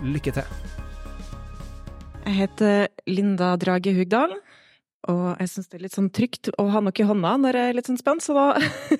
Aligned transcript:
Lykke 0.00 0.32
til! 0.32 0.46
Jeg 2.24 2.32
heter 2.38 2.86
Linda 3.10 3.50
Drage 3.60 3.92
Hugdal, 3.92 4.32
og 5.12 5.24
jeg 5.42 5.50
syns 5.52 5.68
det 5.68 5.76
er 5.76 5.82
litt 5.84 5.96
sånn 5.96 6.08
trygt 6.14 6.48
å 6.56 6.64
ha 6.72 6.80
noe 6.80 6.94
i 6.96 7.04
hånda 7.04 7.32
når 7.42 7.58
jeg 7.58 7.68
er 7.68 7.76
litt 7.76 7.90
sånn 7.90 7.98
spent, 8.00 8.24
så 8.24 8.32
da 8.36 8.44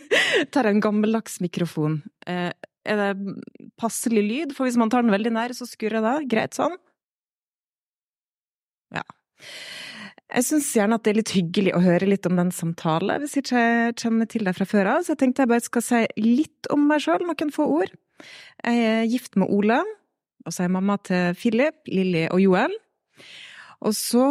tar 0.52 0.68
jeg 0.68 0.76
en 0.76 0.82
gammeldags 0.84 1.38
mikrofon. 1.40 2.02
Eh, 2.28 2.50
er 2.84 3.00
det 3.00 3.36
passelig 3.80 4.24
lyd? 4.26 4.52
For 4.56 4.68
hvis 4.68 4.76
man 4.80 4.92
tar 4.92 5.06
den 5.06 5.14
veldig 5.14 5.32
nær, 5.36 5.54
så 5.56 5.68
skurrer 5.68 6.04
det. 6.04 6.14
Greit 6.32 6.58
sånn? 6.58 6.76
Ja. 8.92 9.04
Jeg 10.34 10.48
syns 10.50 10.68
gjerne 10.76 10.98
at 11.00 11.06
det 11.06 11.14
er 11.14 11.20
litt 11.22 11.32
hyggelig 11.32 11.72
å 11.78 11.84
høre 11.84 12.10
litt 12.10 12.28
om 12.28 12.36
den 12.42 12.52
samtalen, 12.52 13.24
hvis 13.24 13.38
ikke 13.40 13.64
jeg 13.64 13.96
kjenner 14.04 14.28
til 14.28 14.44
deg 14.44 14.58
fra 14.58 14.68
før 14.68 14.92
av, 14.98 15.06
så 15.06 15.14
jeg 15.14 15.22
tenkte 15.24 15.46
jeg 15.46 15.52
bare 15.54 15.64
skal 15.64 15.86
si 15.86 16.02
litt 16.20 16.68
om 16.76 16.84
meg 16.92 17.06
sjøl, 17.06 17.24
noen 17.24 17.56
få 17.56 17.70
ord. 17.80 17.96
Jeg 18.60 18.84
er 18.84 19.08
gift 19.08 19.40
med 19.40 19.48
Ole, 19.48 19.80
og 20.44 20.52
så 20.52 20.62
er 20.62 20.68
jeg 20.68 20.76
mamma 20.76 20.96
til 21.04 21.34
Philip, 21.38 21.80
Lilly 21.90 22.26
og 22.30 22.40
Joel. 22.42 22.76
Og 23.80 23.96
så 23.96 24.26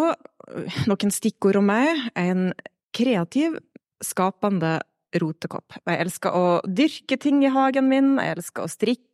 noen 0.90 1.14
stikkord 1.14 1.60
om 1.60 1.70
meg. 1.70 1.90
Jeg 2.14 2.30
er 2.30 2.32
en 2.34 2.48
kreativ, 2.96 3.60
skapende 4.04 4.80
rotekopp. 5.20 5.80
Jeg 5.86 6.02
elsker 6.06 6.36
å 6.36 6.48
dyrke 6.66 7.18
ting 7.22 7.44
i 7.46 7.54
hagen 7.54 7.90
min, 7.90 8.18
jeg 8.22 8.38
elsker 8.38 8.66
å 8.66 8.72
strikke, 8.72 9.06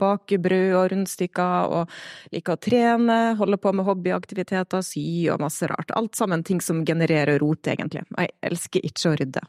bake 0.00 0.38
brød 0.40 0.74
og 0.78 0.90
rundstykker, 0.92 1.72
og 1.78 2.34
liker 2.34 2.54
å 2.54 2.60
trene, 2.62 3.18
holde 3.40 3.58
på 3.60 3.72
med 3.76 3.88
hobbyaktiviteter, 3.88 4.84
sy 4.84 5.04
og 5.32 5.42
masse 5.44 5.68
rart. 5.68 5.92
Alt 5.96 6.20
sammen 6.20 6.44
ting 6.46 6.60
som 6.64 6.84
genererer 6.88 7.40
rot, 7.42 7.68
egentlig. 7.68 8.04
Jeg 8.16 8.36
elsker 8.50 8.84
ikke 8.88 9.12
å 9.12 9.16
rydde. 9.20 9.44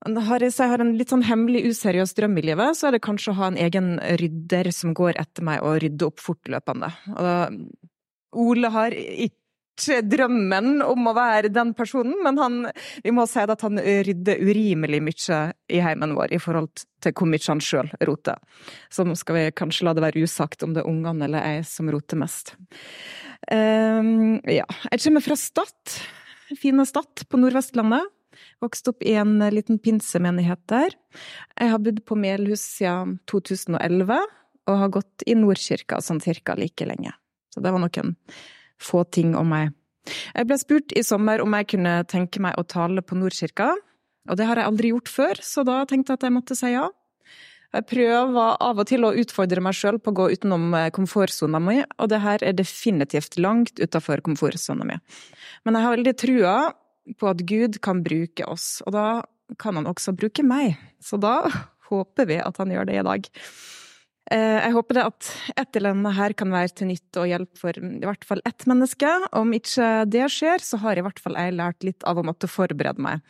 Hvis 0.00 0.56
jeg 0.56 0.72
har 0.72 0.80
en 0.80 0.94
litt 0.96 1.12
sånn 1.12 1.26
hemmelig, 1.28 1.66
useriøs 1.74 2.14
drøm 2.16 2.38
i 2.40 2.46
livet, 2.48 2.76
så 2.78 2.88
er 2.88 2.96
det 2.96 3.04
kanskje 3.04 3.34
å 3.34 3.40
ha 3.42 3.50
en 3.50 3.58
egen 3.60 3.98
rydder 4.20 4.70
som 4.72 4.94
går 4.96 5.18
etter 5.20 5.44
meg 5.44 5.60
og 5.60 5.82
rydder 5.84 6.08
opp 6.08 6.22
fortløpende. 6.24 6.88
Og 7.20 8.40
Ole 8.40 8.70
har 8.72 8.94
ikke 8.96 10.00
drømmen 10.08 10.80
om 10.84 11.08
å 11.08 11.12
være 11.16 11.50
den 11.52 11.72
personen, 11.76 12.14
men 12.24 12.38
han, 12.40 12.56
vi 13.04 13.12
må 13.12 13.26
si 13.28 13.42
at 13.44 13.64
han 13.64 13.80
rydder 13.80 14.40
urimelig 14.40 15.00
mye 15.04 15.40
i 15.72 15.80
heimen 15.84 16.14
vår 16.16 16.32
i 16.36 16.40
forhold 16.40 16.84
til 17.04 17.14
hvor 17.16 17.28
mye 17.28 17.44
han 17.46 17.60
sjøl 17.64 17.90
roter. 18.08 18.40
Så 18.92 19.04
skal 19.20 19.36
vi 19.36 19.44
kanskje 19.56 19.88
la 19.88 19.94
det 19.96 20.04
være 20.04 20.24
usagt 20.24 20.64
om 20.64 20.72
det 20.76 20.84
er 20.84 20.88
ungene 20.88 21.28
eller 21.28 21.44
jeg 21.44 21.66
som 21.68 21.92
roter 21.92 22.20
mest. 22.20 22.54
Um, 23.52 24.40
ja. 24.48 24.64
Jeg 24.92 25.04
kommer 25.04 25.24
fra 25.24 25.36
Stad, 25.36 26.00
fine 26.60 26.88
Stad 26.88 27.28
på 27.28 27.40
Nordvestlandet. 27.40 28.08
Vokste 28.60 28.92
opp 28.92 29.02
i 29.02 29.14
en 29.16 29.38
liten 29.54 29.78
pinsemenighet 29.80 30.60
der. 30.68 30.94
Jeg 31.56 31.72
har 31.72 31.80
bodd 31.80 32.02
på 32.04 32.18
Melhus 32.20 32.62
siden 32.76 33.16
2011, 33.30 34.20
og 34.68 34.80
har 34.82 34.92
gått 34.92 35.24
i 35.26 35.36
Nordkirka 35.38 36.00
sånn 36.04 36.20
cirka 36.20 36.54
like 36.58 36.86
lenge. 36.86 37.14
Så 37.50 37.62
det 37.64 37.72
var 37.72 37.82
noen 37.82 38.16
få 38.80 39.04
ting 39.08 39.34
om 39.38 39.48
meg. 39.50 39.72
Jeg 40.34 40.48
ble 40.48 40.56
spurt 40.60 40.94
i 40.96 41.04
sommer 41.04 41.42
om 41.44 41.54
jeg 41.56 41.72
kunne 41.74 41.94
tenke 42.08 42.40
meg 42.42 42.56
å 42.60 42.66
tale 42.68 43.02
på 43.04 43.18
Nordkirka, 43.18 43.72
og 44.28 44.38
det 44.38 44.46
har 44.46 44.60
jeg 44.60 44.68
aldri 44.68 44.92
gjort 44.92 45.10
før, 45.10 45.40
så 45.44 45.64
da 45.66 45.82
tenkte 45.88 46.12
jeg 46.12 46.20
at 46.20 46.26
jeg 46.28 46.36
måtte 46.36 46.56
si 46.58 46.72
ja. 46.74 46.88
Jeg 47.70 47.86
prøver 47.86 48.56
av 48.58 48.80
og 48.82 48.86
til 48.90 49.04
å 49.06 49.12
utfordre 49.14 49.62
meg 49.62 49.76
sjøl 49.78 50.00
på 50.02 50.10
å 50.10 50.16
gå 50.18 50.24
utenom 50.34 50.72
komfortsona 50.96 51.60
mi, 51.62 51.78
og 52.02 52.10
det 52.10 52.18
her 52.24 52.42
er 52.42 52.56
definitivt 52.58 53.38
langt 53.38 53.78
utafor 53.78 54.22
komfortsona 54.26 54.86
mi. 54.88 54.96
Men 55.64 55.78
jeg 55.78 55.86
har 55.86 55.96
veldig 55.96 56.14
trua 56.18 56.54
på 57.18 57.30
at 57.30 57.42
Gud 57.48 57.80
kan 57.84 58.04
bruke 58.06 58.46
oss, 58.46 58.78
og 58.86 58.94
da 58.96 59.06
kan 59.58 59.78
han 59.78 59.88
også 59.90 60.14
bruke 60.16 60.44
meg. 60.46 60.78
Så 61.02 61.18
da 61.20 61.42
håper 61.90 62.30
vi 62.30 62.40
at 62.42 62.60
han 62.62 62.72
gjør 62.74 62.90
det 62.90 62.98
i 63.00 63.06
dag. 63.06 63.30
Eh, 64.30 64.58
jeg 64.60 64.74
håper 64.76 64.98
det 64.98 65.06
at 65.08 65.30
et 65.58 65.78
eller 65.78 65.96
annet 65.96 66.14
her 66.14 66.34
kan 66.38 66.52
være 66.54 66.74
til 66.78 66.90
nytte 66.92 67.22
og 67.22 67.30
hjelp 67.30 67.58
for 67.58 67.80
i 67.80 68.04
hvert 68.06 68.26
fall 68.28 68.42
ett 68.46 68.66
menneske. 68.70 69.10
Om 69.36 69.56
ikke 69.58 69.88
det 70.10 70.28
skjer, 70.30 70.62
så 70.62 70.78
har 70.84 71.00
i 71.00 71.04
hvert 71.06 71.18
fall 71.22 71.38
jeg 71.40 71.56
lært 71.58 71.86
litt 71.86 72.06
av 72.06 72.20
å 72.20 72.26
måtte 72.26 72.50
forberede 72.50 73.02
meg. 73.02 73.24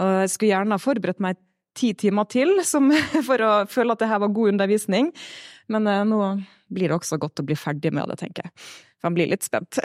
Jeg 0.00 0.32
skulle 0.32 0.54
gjerne 0.54 0.78
ha 0.78 0.82
forberedt 0.82 1.20
meg 1.24 1.40
ti 1.78 1.92
timer 1.94 2.28
til 2.32 2.56
for 3.28 3.44
å 3.44 3.52
føle 3.70 3.94
at 3.94 4.02
det 4.02 4.10
her 4.10 4.22
var 4.24 4.34
god 4.34 4.54
undervisning, 4.54 5.12
men 5.68 5.90
eh, 5.90 6.04
nå 6.08 6.22
blir 6.68 6.90
det 6.90 6.98
også 6.98 7.20
godt 7.20 7.42
å 7.42 7.48
bli 7.48 7.56
ferdig 7.56 7.92
med 7.96 8.10
det, 8.10 8.18
tenker 8.20 8.48
jeg. 8.48 8.68
For 8.98 9.10
han 9.10 9.16
blir 9.18 9.30
litt 9.30 9.46
spent. 9.46 9.78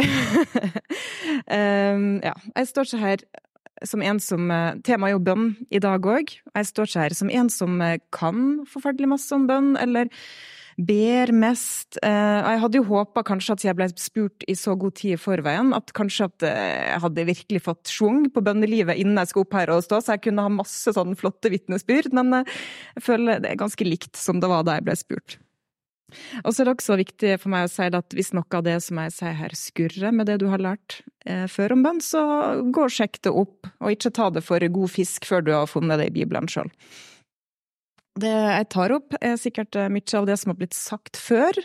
um, 1.47 2.06
ja. 2.28 2.35
Jeg 2.57 2.69
står 2.69 2.90
ikke 2.90 3.03
her 3.03 3.25
som 3.88 4.03
en 4.06 4.19
som 4.24 4.51
eh, 4.53 4.79
Temaet 4.85 5.12
er 5.12 5.18
jo 5.18 5.28
bønn 5.28 5.46
i 5.74 5.81
dag 5.84 6.06
òg. 6.07 6.34
Jeg 6.53 6.69
står 6.69 6.90
ikke 6.90 7.06
her 7.06 7.16
som 7.18 7.31
en 7.34 7.52
som 7.52 7.78
eh, 7.84 8.00
kan 8.16 8.63
forferdelig 8.69 9.13
masse 9.16 9.34
om 9.35 9.47
bønn, 9.50 9.73
eller 9.79 10.09
ber 10.78 11.34
mest. 11.35 12.00
Eh, 12.02 12.40
jeg 12.40 12.62
hadde 12.63 12.79
jo 12.79 12.85
håpa 12.88 13.25
kanskje 13.28 13.57
at 13.57 13.66
jeg 13.68 13.78
ble 13.78 13.90
spurt 14.00 14.46
i 14.50 14.56
så 14.57 14.78
god 14.79 14.96
tid 15.02 15.18
i 15.18 15.22
forveien, 15.22 15.73
at 15.78 15.94
kanskje 15.97 16.29
at 16.31 16.47
jeg 16.47 17.02
hadde 17.06 17.28
virkelig 17.29 17.63
fått 17.68 17.91
schwung 17.91 18.28
på 18.34 18.46
bønnelivet 18.46 19.00
innen 19.02 19.19
jeg 19.22 19.34
skulle 19.34 19.50
opp 19.50 19.57
her 19.59 19.73
og 19.75 19.85
stå, 19.85 20.02
så 20.02 20.16
jeg 20.16 20.25
kunne 20.29 20.47
ha 20.47 20.53
masse 20.53 20.96
sånne 20.96 21.19
flotte 21.19 21.52
vitnesbyrd, 21.53 22.13
men 22.16 22.41
jeg 22.41 23.07
føler 23.09 23.44
det 23.44 23.53
er 23.53 23.63
ganske 23.66 23.88
likt 23.88 24.18
som 24.19 24.41
det 24.41 24.52
var 24.52 24.66
da 24.66 24.79
jeg 24.79 24.88
ble 24.88 24.97
spurt. 24.97 25.38
Og 26.44 26.51
så 26.51 26.63
er 26.63 26.69
det 26.69 26.75
også 26.75 26.97
viktig 27.00 27.38
for 27.41 27.53
meg 27.53 27.68
å 27.68 27.72
si 27.72 27.88
at 27.88 28.18
hvis 28.18 28.34
noe 28.35 28.59
av 28.59 28.66
det 28.66 28.78
som 28.85 29.00
jeg 29.01 29.16
sier 29.16 29.40
her 29.40 29.56
skurrer 29.57 30.16
med 30.16 30.29
det 30.29 30.40
du 30.44 30.47
har 30.51 30.62
lært 30.63 31.01
eh, 31.25 31.46
før 31.51 31.78
om 31.78 31.85
bønn, 31.85 32.03
så 32.03 32.22
gå 32.74 32.85
og 32.88 32.94
sjekk 32.94 33.22
det 33.25 33.34
opp, 33.34 33.72
og 33.79 33.96
ikke 33.96 34.13
ta 34.16 34.29
det 34.34 34.46
for 34.46 34.68
god 34.78 34.94
fisk 34.94 35.28
før 35.29 35.46
du 35.46 35.52
har 35.56 35.69
funnet 35.69 36.02
det 36.02 36.12
i 36.12 36.16
Bibelen 36.22 36.50
sjøl. 36.52 36.72
Det 38.19 38.29
jeg 38.29 38.66
tar 38.69 38.94
opp, 38.94 39.16
er 39.25 39.40
sikkert 39.41 39.78
eh, 39.79 39.90
mye 39.90 40.18
av 40.19 40.28
det 40.29 40.38
som 40.41 40.53
har 40.53 40.59
blitt 40.59 40.78
sagt 40.78 41.18
før, 41.18 41.57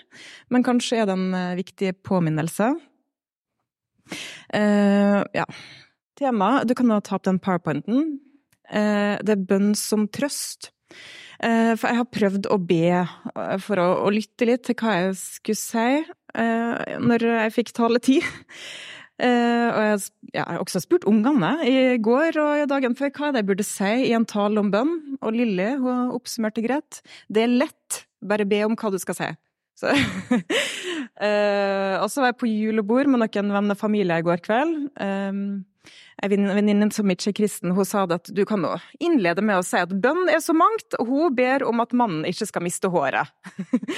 men 0.49 0.65
kanskje 0.65 1.03
er 1.03 1.11
det 1.11 1.19
en 1.19 1.35
eh, 1.37 1.59
viktig 1.59 1.93
påminnelse. 2.09 2.73
Uh, 4.49 5.21
ja. 5.37 5.45
Temaet 6.17 6.65
Du 6.65 6.73
kan 6.73 6.89
jo 6.89 6.97
ta 7.05 7.19
opp 7.19 7.27
den 7.29 7.37
powerpointen. 7.45 8.15
Uh, 8.73 9.21
det 9.21 9.35
er 9.35 9.47
bønn 9.51 9.75
som 9.77 10.07
trøst. 10.09 10.71
Eh, 11.39 11.73
for 11.79 11.87
jeg 11.87 11.99
har 12.01 12.07
prøvd 12.11 12.47
å 12.51 12.57
be 12.59 12.85
eh, 12.91 13.59
for 13.63 13.79
å, 13.79 13.87
å 14.09 14.11
lytte 14.11 14.49
litt 14.49 14.65
til 14.67 14.75
hva 14.81 14.97
jeg 14.97 15.13
skulle 15.21 15.61
si 15.61 15.91
eh, 16.03 16.97
når 16.99 17.27
jeg 17.29 17.55
fikk 17.55 17.71
taletid. 17.77 18.27
og 19.19 19.81
jeg, 19.83 20.03
jeg 20.31 20.45
har 20.47 20.61
også 20.63 20.79
spurt 20.85 21.07
ungene 21.11 21.49
i 21.67 21.97
går 21.99 22.37
og 22.39 22.61
dagen 22.71 22.95
før 22.99 23.11
hva 23.17 23.33
jeg 23.35 23.47
burde 23.49 23.65
si 23.67 23.89
i 24.07 24.13
en 24.15 24.27
tale 24.31 24.63
om 24.63 24.71
bønn. 24.71 24.93
Og 25.19 25.35
Lilly 25.35 25.73
oppsummerte 26.15 26.63
greit. 26.63 27.01
Det 27.27 27.43
er 27.43 27.57
lett, 27.65 28.05
bare 28.23 28.47
be 28.47 28.63
om 28.67 28.79
hva 28.79 28.93
du 28.95 28.99
skal 29.03 29.19
si. 29.19 29.31
Så, 29.79 29.91
og 32.03 32.07
så 32.11 32.23
var 32.23 32.31
jeg 32.31 32.39
på 32.39 32.51
julebord 32.51 33.11
med 33.11 33.23
noen 33.23 33.53
venner 33.55 33.75
og 33.75 33.83
familie 33.83 34.23
i 34.23 34.27
går 34.27 34.43
kveld. 34.47 34.87
En 36.23 36.49
venninne 36.51 36.89
som 36.91 37.11
ikke 37.11 37.31
er 37.31 37.37
kristen, 37.39 37.75
hun 37.77 37.87
sa 37.87 38.03
at 38.11 38.31
du 38.35 38.41
kan 38.49 38.63
nå 38.65 38.73
innlede 38.99 39.43
med 39.45 39.61
å 39.61 39.67
si 39.67 39.79
at 39.79 39.93
bønn 40.03 40.27
er 40.33 40.41
så 40.43 40.55
mangt, 40.57 40.97
og 40.99 41.11
hun 41.11 41.37
ber 41.39 41.63
om 41.67 41.79
at 41.85 41.95
mannen 41.97 42.27
ikke 42.27 42.49
skal 42.49 42.65
miste 42.67 42.91
håret. 42.91 43.31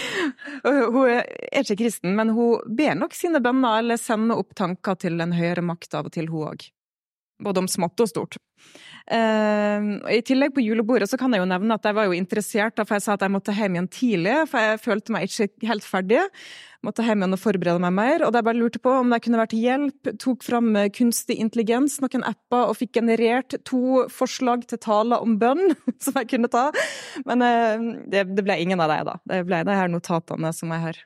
hun 0.64 1.06
er 1.08 1.24
ikke 1.62 1.78
kristen, 1.80 2.12
men 2.18 2.34
hun 2.36 2.60
ber 2.76 2.98
nok 2.98 3.16
sine 3.16 3.40
bønner 3.44 3.80
eller 3.80 4.00
sender 4.00 4.42
opp 4.42 4.52
tanker 4.58 5.00
til 5.00 5.20
en 5.24 5.32
høyere 5.36 5.64
makt 5.64 5.96
av 5.96 6.10
og 6.10 6.16
til, 6.16 6.28
hun 6.32 6.52
òg. 6.52 6.68
Både 7.40 7.62
om 7.64 7.68
smått 7.70 8.00
og 8.02 8.10
stort. 8.10 8.38
Uh, 9.10 9.98
I 10.12 10.20
tillegg 10.22 10.52
på 10.54 10.62
julebordet 10.62 11.08
så 11.10 11.18
kan 11.18 11.32
jeg 11.34 11.42
jo 11.42 11.48
nevne 11.50 11.74
at 11.74 11.86
jeg 11.88 11.96
var 11.96 12.06
jo 12.06 12.14
interessert, 12.14 12.78
for 12.78 12.94
jeg 12.94 13.02
sa 13.02 13.16
at 13.16 13.24
jeg 13.24 13.32
måtte 13.34 13.54
hjem 13.56 13.74
igjen 13.74 13.88
tidlig, 13.90 14.34
for 14.50 14.62
jeg 14.62 14.82
følte 14.84 15.14
meg 15.14 15.26
ikke 15.26 15.70
helt 15.70 15.86
ferdig. 15.86 16.20
Måtte 16.86 17.04
hjem 17.04 17.24
igjen 17.24 17.36
og 17.36 17.42
forberede 17.42 17.82
meg 17.82 17.92
mer. 17.96 18.24
Og 18.24 18.30
da 18.32 18.40
jeg 18.40 18.46
bare 18.46 18.60
lurte 18.60 18.80
på 18.80 18.92
om 19.00 19.10
det 19.12 19.20
kunne 19.24 19.40
vært 19.40 19.52
til 19.52 19.64
hjelp, 19.66 20.12
tok 20.22 20.46
fram 20.46 20.70
eh, 20.78 20.88
kunstig 20.94 21.36
intelligens, 21.42 21.98
noen 22.00 22.24
apper, 22.28 22.70
og 22.70 22.78
fikk 22.78 22.94
generert 23.00 23.58
to 23.68 24.06
forslag 24.12 24.64
til 24.70 24.80
taler 24.80 25.20
om 25.20 25.36
bønn 25.40 25.74
som 26.04 26.16
jeg 26.20 26.30
kunne 26.30 26.52
ta. 26.52 26.68
Men 27.26 27.44
uh, 27.44 27.90
det, 28.06 28.28
det, 28.32 28.46
ble 28.46 28.60
ingen 28.62 28.80
av 28.80 28.94
dem, 28.94 29.10
da. 29.10 29.18
Det 29.32 29.44
ble 29.48 29.64
de 29.66 29.80
her 29.82 29.92
notatene 29.92 30.54
som 30.56 30.72
jeg 30.76 30.86
har 30.86 31.04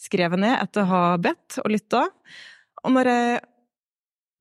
skrevet 0.00 0.40
ned 0.40 0.58
etter 0.58 0.84
å 0.84 0.90
ha 0.90 1.04
bedt 1.22 1.60
og 1.62 1.72
lytta. 1.72 2.08
Og 2.84 2.94
når 2.96 3.12
jeg 3.12 3.40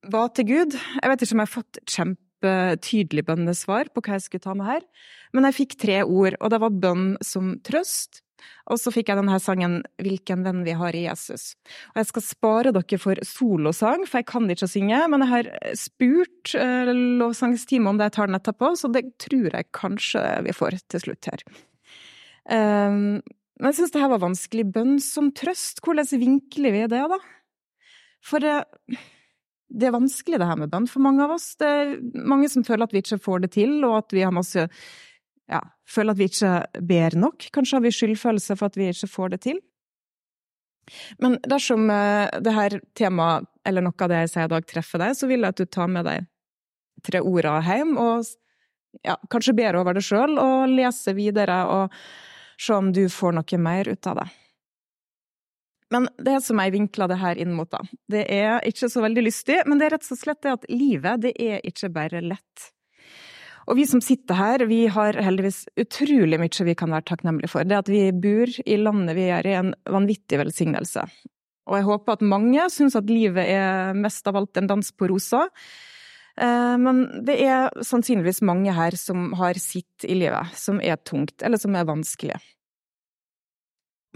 var 0.07 0.30
til 0.31 0.46
Gud 0.48 0.75
Jeg 0.78 1.12
vet 1.12 1.22
ikke 1.24 1.36
om 1.36 1.42
jeg 1.42 1.50
har 1.50 1.57
fått 1.57 1.80
kjempe 1.90 2.30
kjempetydelig 2.40 3.25
bønnesvar 3.28 3.90
på 3.94 4.01
hva 4.01 4.18
jeg 4.18 4.24
skulle 4.24 4.44
ta 4.44 4.56
med 4.56 4.68
her. 4.68 4.81
Men 5.34 5.46
jeg 5.46 5.57
fikk 5.57 5.78
tre 5.80 6.04
ord, 6.04 6.36
og 6.40 6.50
det 6.50 6.60
var 6.62 6.69
bønn 6.69 7.18
som 7.22 7.60
trøst, 7.62 8.24
Og 8.72 8.80
så 8.80 8.88
fikk 8.90 9.10
jeg 9.10 9.18
denne 9.18 9.36
sangen 9.38 9.84
'Hvilken 10.00 10.46
venn 10.46 10.63
vi 10.63 10.72
har 10.72 10.96
i 10.96 11.04
Jesus'. 11.04 11.56
Og 11.92 11.96
jeg 11.98 12.06
skal 12.06 12.22
spare 12.22 12.72
dere 12.72 12.98
for 12.98 13.16
solosang, 13.16 14.07
for 14.07 14.19
jeg 14.19 14.28
kan 14.28 14.48
ikke 14.50 14.68
synge, 14.68 15.10
men 15.10 15.19
jeg 15.19 15.28
har 15.28 15.75
spurt 15.75 16.56
eh, 16.56 16.88
lovsangsteamet 17.19 17.90
om 17.90 18.00
jeg 18.00 18.12
tar 18.13 18.28
den 18.28 18.40
etterpå, 18.40 18.78
så 18.78 18.88
det 18.88 19.18
tror 19.19 19.51
jeg 19.51 19.72
kanskje 19.74 20.44
vi 20.46 20.54
får 20.54 20.80
til 20.88 21.00
slutt 21.01 21.25
her. 21.25 21.44
Um, 22.48 23.19
men 23.60 23.74
jeg 23.74 23.75
syns 23.75 23.92
det 23.92 24.01
her 24.01 24.16
var 24.16 24.24
vanskelig. 24.24 24.72
Bønn 24.72 25.00
som 25.01 25.34
trøst, 25.34 25.84
hvordan 25.84 26.07
vinkler 26.07 26.72
vi 26.72 26.88
det, 26.88 27.10
da? 27.12 27.19
For 28.24 28.40
det, 28.40 28.63
det 29.69 29.89
er 29.89 29.94
vanskelig, 29.94 30.39
det 30.42 30.48
her 30.50 30.57
med 30.60 30.71
bønn, 30.71 30.88
for 30.89 31.04
mange 31.06 31.24
av 31.25 31.36
oss. 31.36 31.51
Det 31.60 31.69
er 31.69 31.94
mange 32.27 32.50
som 32.50 32.66
føler 32.66 32.88
at 32.88 32.95
vi 32.95 33.04
ikke 33.04 33.21
får 33.21 33.45
det 33.45 33.51
til, 33.56 33.77
og 33.86 34.00
at 34.01 34.16
vi 34.16 34.25
har 34.25 34.33
masse 34.36 34.66
ja, 35.50 35.62
føler 35.89 36.13
at 36.13 36.19
vi 36.19 36.27
ikke 36.30 36.54
ber 36.86 37.18
nok. 37.18 37.50
Kanskje 37.54 37.77
har 37.77 37.86
vi 37.86 37.94
skyldfølelse 37.94 38.57
for 38.57 38.69
at 38.69 38.77
vi 38.77 38.89
ikke 38.92 39.10
får 39.10 39.33
det 39.33 39.42
til. 39.48 39.62
Men 41.21 41.38
dersom 41.45 41.89
uh, 41.89 42.30
det 42.42 42.54
her 42.54 42.80
temaet, 42.98 43.48
eller 43.68 43.86
noe 43.86 44.06
av 44.06 44.10
det 44.10 44.24
jeg 44.24 44.33
sier 44.33 44.50
i 44.50 44.54
dag, 44.54 44.68
treffer 44.69 45.04
deg, 45.04 45.16
så 45.18 45.30
vil 45.30 45.45
jeg 45.45 45.54
at 45.54 45.62
du 45.62 45.69
tar 45.69 45.89
med 45.92 46.07
deg 46.10 46.30
tre 47.06 47.22
orda 47.24 47.60
hjem, 47.63 47.94
og 48.01 48.25
ja, 49.06 49.15
kanskje 49.31 49.56
ber 49.57 49.77
over 49.80 49.95
det 49.95 50.04
sjøl, 50.06 50.36
og 50.42 50.74
leser 50.74 51.15
videre, 51.18 51.62
og 51.69 51.94
se 52.60 52.75
om 52.75 52.89
du 52.94 53.06
får 53.13 53.38
noe 53.38 53.62
mer 53.62 53.89
ut 53.94 54.10
av 54.10 54.24
det. 54.24 54.27
Men 55.94 56.06
det 56.21 56.38
som 56.45 56.59
jeg 56.62 56.74
vinkler 56.75 57.09
det 57.09 57.19
her 57.21 57.39
inn 57.41 57.56
mot, 57.57 57.69
da, 57.71 57.81
det 58.12 58.25
er 58.30 58.59
ikke 58.68 58.89
så 58.91 59.01
veldig 59.01 59.24
lystig, 59.25 59.62
men 59.65 59.80
det 59.80 59.88
er 59.88 59.95
rett 59.97 60.12
og 60.13 60.19
slett 60.19 60.44
det 60.45 60.57
at 60.57 60.68
livet, 60.69 61.24
det 61.25 61.33
er 61.41 61.63
ikke 61.65 61.89
bare 61.94 62.21
lett. 62.21 62.69
Og 63.69 63.77
vi 63.77 63.86
som 63.86 64.01
sitter 64.01 64.38
her, 64.38 64.63
vi 64.65 64.83
har 64.89 65.18
heldigvis 65.21 65.63
utrolig 65.77 66.39
mye 66.41 66.65
vi 66.65 66.77
kan 66.77 66.94
være 66.94 67.06
takknemlige 67.12 67.51
for. 67.51 67.68
Det 67.69 67.77
at 67.77 67.91
vi 67.91 68.07
bor 68.18 68.50
i 68.65 68.77
landet 68.81 69.18
vi 69.18 69.27
er 69.30 69.45
i, 69.45 69.53
en 69.59 69.75
vanvittig 69.86 70.39
velsignelse. 70.41 71.06
Og 71.69 71.77
jeg 71.77 71.86
håper 71.86 72.18
at 72.18 72.25
mange 72.25 72.65
syns 72.74 72.97
at 72.97 73.09
livet 73.09 73.45
er 73.45 73.94
mest 73.97 74.25
av 74.30 74.39
alt 74.39 74.57
en 74.57 74.69
dans 74.71 74.89
på 74.89 75.09
roser. 75.12 75.51
Eh, 76.39 76.75
men 76.81 77.03
det 77.27 77.38
er 77.45 77.69
sannsynligvis 77.86 78.41
mange 78.47 78.74
her 78.74 78.97
som 78.97 79.36
har 79.38 79.59
sitt 79.62 80.07
i 80.07 80.18
livet 80.18 80.56
som 80.57 80.81
er 80.81 80.97
tungt, 81.06 81.38
eller 81.45 81.62
som 81.62 81.77
er 81.77 81.86
vanskelig. 81.89 82.39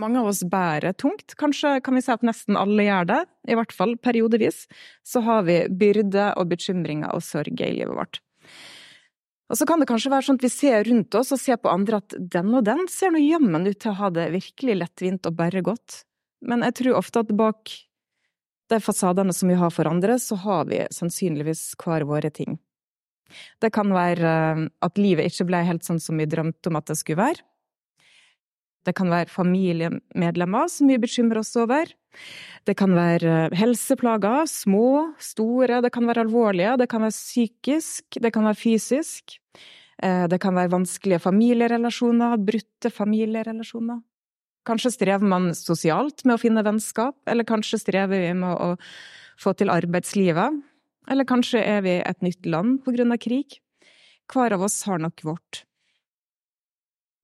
Mange 0.01 0.23
av 0.23 0.31
oss 0.31 0.41
bærer 0.49 0.95
tungt, 0.97 1.35
kanskje 1.37 1.75
kan 1.85 1.93
vi 1.93 2.01
si 2.01 2.09
at 2.09 2.23
nesten 2.25 2.57
alle 2.57 2.87
gjør 2.87 3.09
det, 3.11 3.19
i 3.45 3.57
hvert 3.57 3.75
fall 3.75 3.93
periodevis. 4.01 4.63
Så 5.05 5.21
har 5.25 5.45
vi 5.45 5.59
byrder 5.69 6.33
og 6.41 6.49
bekymringer 6.49 7.13
og 7.13 7.21
sorger 7.25 7.67
i 7.67 7.77
livet 7.77 7.93
vårt. 7.93 8.21
Og 9.53 9.59
så 9.59 9.67
kan 9.69 9.77
det 9.77 9.85
kanskje 9.91 10.09
være 10.09 10.25
sånn 10.25 10.39
at 10.39 10.45
vi 10.47 10.49
ser 10.49 10.87
rundt 10.87 11.13
oss 11.19 11.29
og 11.35 11.41
ser 11.41 11.59
på 11.61 11.69
andre 11.69 11.99
at 12.01 12.15
den 12.17 12.49
og 12.57 12.65
den 12.65 12.87
ser 12.89 13.13
nå 13.13 13.21
jammen 13.21 13.67
ut 13.69 13.77
til 13.77 13.91
å 13.91 13.99
ha 13.99 14.09
det 14.15 14.31
virkelig 14.33 14.79
lettvint 14.79 15.29
og 15.29 15.37
bare 15.37 15.61
godt. 15.65 16.01
Men 16.41 16.65
jeg 16.65 16.79
tror 16.79 16.97
ofte 16.97 17.21
at 17.21 17.35
bak 17.37 17.75
de 18.73 18.79
fasadene 18.81 19.35
som 19.35 19.51
vi 19.51 19.59
har 19.59 19.69
for 19.75 19.85
andre, 19.85 20.17
så 20.17 20.39
har 20.41 20.65
vi 20.71 20.81
sannsynligvis 20.89 21.75
hver 21.83 22.07
våre 22.09 22.31
ting. 22.33 22.57
Det 23.61 23.69
kan 23.73 23.93
være 23.93 24.29
eh, 24.29 24.63
at 24.85 24.99
livet 25.01 25.29
ikke 25.29 25.47
ble 25.49 25.63
helt 25.67 25.85
sånn 25.85 26.01
som 26.01 26.17
vi 26.17 26.29
drømte 26.29 26.71
om 26.71 26.79
at 26.79 26.89
det 26.89 26.97
skulle 26.99 27.21
være. 27.21 27.45
Det 28.83 28.95
kan 28.97 29.11
være 29.11 29.31
familiemedlemmer 29.31 30.71
som 30.71 30.89
vi 30.91 30.99
bekymrer 31.01 31.41
oss 31.41 31.53
over. 31.59 31.91
Det 32.67 32.75
kan 32.79 32.93
være 32.95 33.35
eh, 33.47 33.55
helseplager, 33.57 34.47
små, 34.49 35.13
store, 35.23 35.81
det 35.83 35.91
kan 35.95 36.07
være 36.07 36.25
alvorlige, 36.27 36.77
det 36.79 36.89
kan 36.91 37.03
være 37.03 37.15
psykisk, 37.15 38.19
det 38.21 38.33
kan 38.35 38.45
være 38.47 38.59
fysisk. 38.59 39.37
Eh, 40.03 40.25
det 40.29 40.39
kan 40.43 40.55
være 40.55 40.71
vanskelige 40.73 41.21
familierelasjoner, 41.23 42.37
brutte 42.37 42.91
familierelasjoner. 42.93 44.01
Kanskje 44.63 44.93
strever 44.95 45.27
man 45.27 45.51
sosialt 45.57 46.23
med 46.23 46.37
å 46.37 46.41
finne 46.41 46.63
vennskap, 46.63 47.17
eller 47.27 47.47
kanskje 47.47 47.81
strever 47.81 48.23
vi 48.23 48.31
med 48.37 48.53
å 48.53 48.75
få 49.41 49.51
til 49.59 49.73
arbeidslivet. 49.73 50.61
Eller 51.11 51.27
kanskje 51.27 51.59
er 51.59 51.83
vi 51.83 51.97
et 51.99 52.23
nytt 52.23 52.47
land 52.47 52.79
på 52.85 52.93
grunn 52.95 53.11
av 53.11 53.19
krig. 53.19 53.59
Hver 54.31 54.55
av 54.55 54.63
oss 54.63 54.77
har 54.87 55.01
nok 55.03 55.25
vårt. 55.27 55.65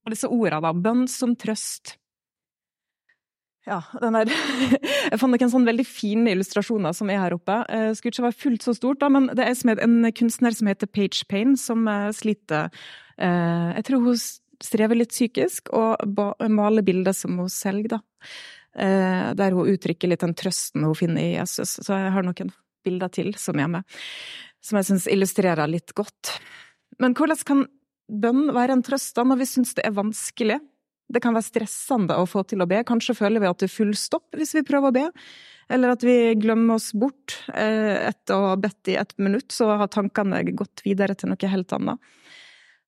Og 0.10 0.16
disse 0.16 0.30
ordene, 0.34 0.64
da, 0.66 0.74
bønn 0.74 1.06
som 1.12 1.36
trøst, 1.38 2.00
ja, 3.70 3.84
den 4.02 4.16
der 4.18 4.32
Jeg 5.12 5.20
fant 5.22 5.36
noen 5.36 5.52
sånn 5.52 5.68
veldig 5.68 5.86
fine 5.86 6.34
illustrasjoner 6.34 6.96
som 6.98 7.10
er 7.12 7.20
her 7.22 7.36
oppe. 7.36 7.60
Det 7.70 7.98
skulle 8.00 8.16
ikke 8.16 8.26
være 8.26 8.40
fullt 8.40 8.66
så 8.66 8.74
stort, 8.74 9.02
da, 9.04 9.10
men 9.14 9.28
det 9.38 9.46
er 9.46 9.82
en 9.86 9.98
kunstner 10.18 10.56
som 10.56 10.70
heter 10.72 10.90
Page 10.90 11.28
Payne, 11.30 11.58
som 11.60 11.86
eh, 11.90 12.10
sliter 12.16 12.72
eh, 13.22 13.68
Jeg 13.78 13.86
tror 13.90 14.08
hun 14.08 14.18
strever 14.60 14.98
litt 14.98 15.14
psykisk, 15.14 15.70
og 15.76 16.02
maler 16.52 16.86
bilder 16.86 17.16
som 17.16 17.38
hun 17.40 17.52
selger, 17.54 18.00
da. 18.00 18.02
Eh, 18.80 19.30
der 19.38 19.56
hun 19.56 19.70
uttrykker 19.70 20.12
litt 20.12 20.26
den 20.26 20.36
trøsten 20.38 20.86
hun 20.88 20.98
finner 20.98 21.22
i 21.22 21.36
Jesus. 21.38 21.78
Så 21.84 21.94
jeg 21.94 22.14
har 22.16 22.26
noen 22.26 22.54
bilder 22.86 23.12
til 23.14 23.34
som 23.38 23.60
er 23.60 23.70
med, 23.70 24.00
som 24.66 24.80
jeg 24.80 24.90
syns 24.90 25.10
illustrerer 25.12 25.70
litt 25.70 25.94
godt. 25.98 26.40
Men 27.00 27.14
hvordan 27.18 27.46
kan 27.46 27.68
bønn 28.10 28.50
være 28.56 28.76
en 28.78 28.84
trøst 28.86 29.16
da 29.18 29.26
når 29.28 29.42
vi 29.42 29.48
syns 29.50 29.76
det 29.78 29.86
er 29.88 29.96
vanskelig? 29.98 30.60
Det 31.10 31.22
kan 31.24 31.34
være 31.34 31.48
stressende 31.48 32.18
å 32.22 32.28
få 32.30 32.44
til 32.46 32.62
å 32.62 32.68
be. 32.70 32.84
Kanskje 32.86 33.18
føler 33.18 33.42
vi 33.42 33.50
at 33.50 33.62
det 33.62 33.70
er 33.70 33.74
full 33.74 33.96
stopp 33.98 34.36
hvis 34.38 34.54
vi 34.58 34.66
prøver 34.66 34.92
å 34.92 34.98
be. 34.98 35.06
Eller 35.70 35.94
at 35.94 36.04
vi 36.06 36.34
glemmer 36.42 36.78
oss 36.78 36.92
bort 36.98 37.36
eh, 37.54 38.10
etter 38.10 38.36
å 38.36 38.52
ha 38.52 38.60
bedt 38.62 38.90
i 38.90 38.98
ett 38.98 39.16
minutt, 39.22 39.52
så 39.54 39.70
har 39.78 39.90
tankene 39.94 40.42
gått 40.58 40.82
videre 40.86 41.18
til 41.18 41.30
noe 41.30 41.52
helt 41.54 41.74
annet. 41.78 42.12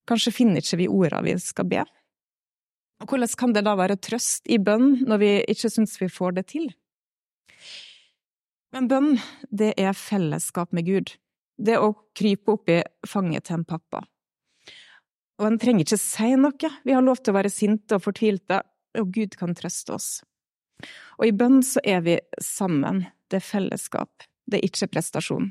Kanskje 0.09 0.33
finner 0.33 0.61
ikke 0.61 0.81
vi 0.81 0.89
ordene 0.89 1.25
vi 1.29 1.35
skal 1.41 1.69
be. 1.69 1.85
Og 3.01 3.09
hvordan 3.09 3.33
kan 3.37 3.53
det 3.53 3.65
da 3.65 3.73
være 3.77 3.97
trøst 4.01 4.49
i 4.49 4.59
bønn 4.61 5.03
når 5.09 5.21
vi 5.21 5.31
ikke 5.53 5.69
syns 5.73 5.97
vi 6.01 6.09
får 6.09 6.37
det 6.37 6.45
til? 6.53 6.69
Men 8.71 8.87
bønn, 8.87 9.15
det 9.49 9.73
er 9.81 9.97
fellesskap 9.97 10.71
med 10.73 10.87
Gud. 10.87 11.15
Det 11.61 11.77
å 11.81 11.93
krype 12.17 12.55
opp 12.55 12.69
i 12.71 12.79
fanget 13.07 13.49
til 13.49 13.59
en 13.59 13.67
pappa. 13.67 14.05
Og 15.41 15.47
en 15.47 15.57
trenger 15.57 15.87
ikke 15.87 15.97
si 15.97 16.33
noe. 16.37 16.69
Vi 16.85 16.93
har 16.93 17.01
lov 17.01 17.21
til 17.21 17.33
å 17.33 17.39
være 17.39 17.49
sinte 17.49 17.97
og 17.97 18.03
fortvilte, 18.05 18.61
og 19.01 19.13
Gud 19.15 19.33
kan 19.39 19.55
trøste 19.57 19.95
oss. 19.95 20.09
Og 21.17 21.25
i 21.29 21.33
bønn 21.33 21.63
så 21.65 21.81
er 21.81 22.03
vi 22.05 22.19
sammen. 22.43 23.07
Det 23.25 23.39
er 23.39 23.47
fellesskap. 23.47 24.27
Det 24.45 24.59
er 24.59 24.67
ikke 24.69 24.91
prestasjon. 24.93 25.49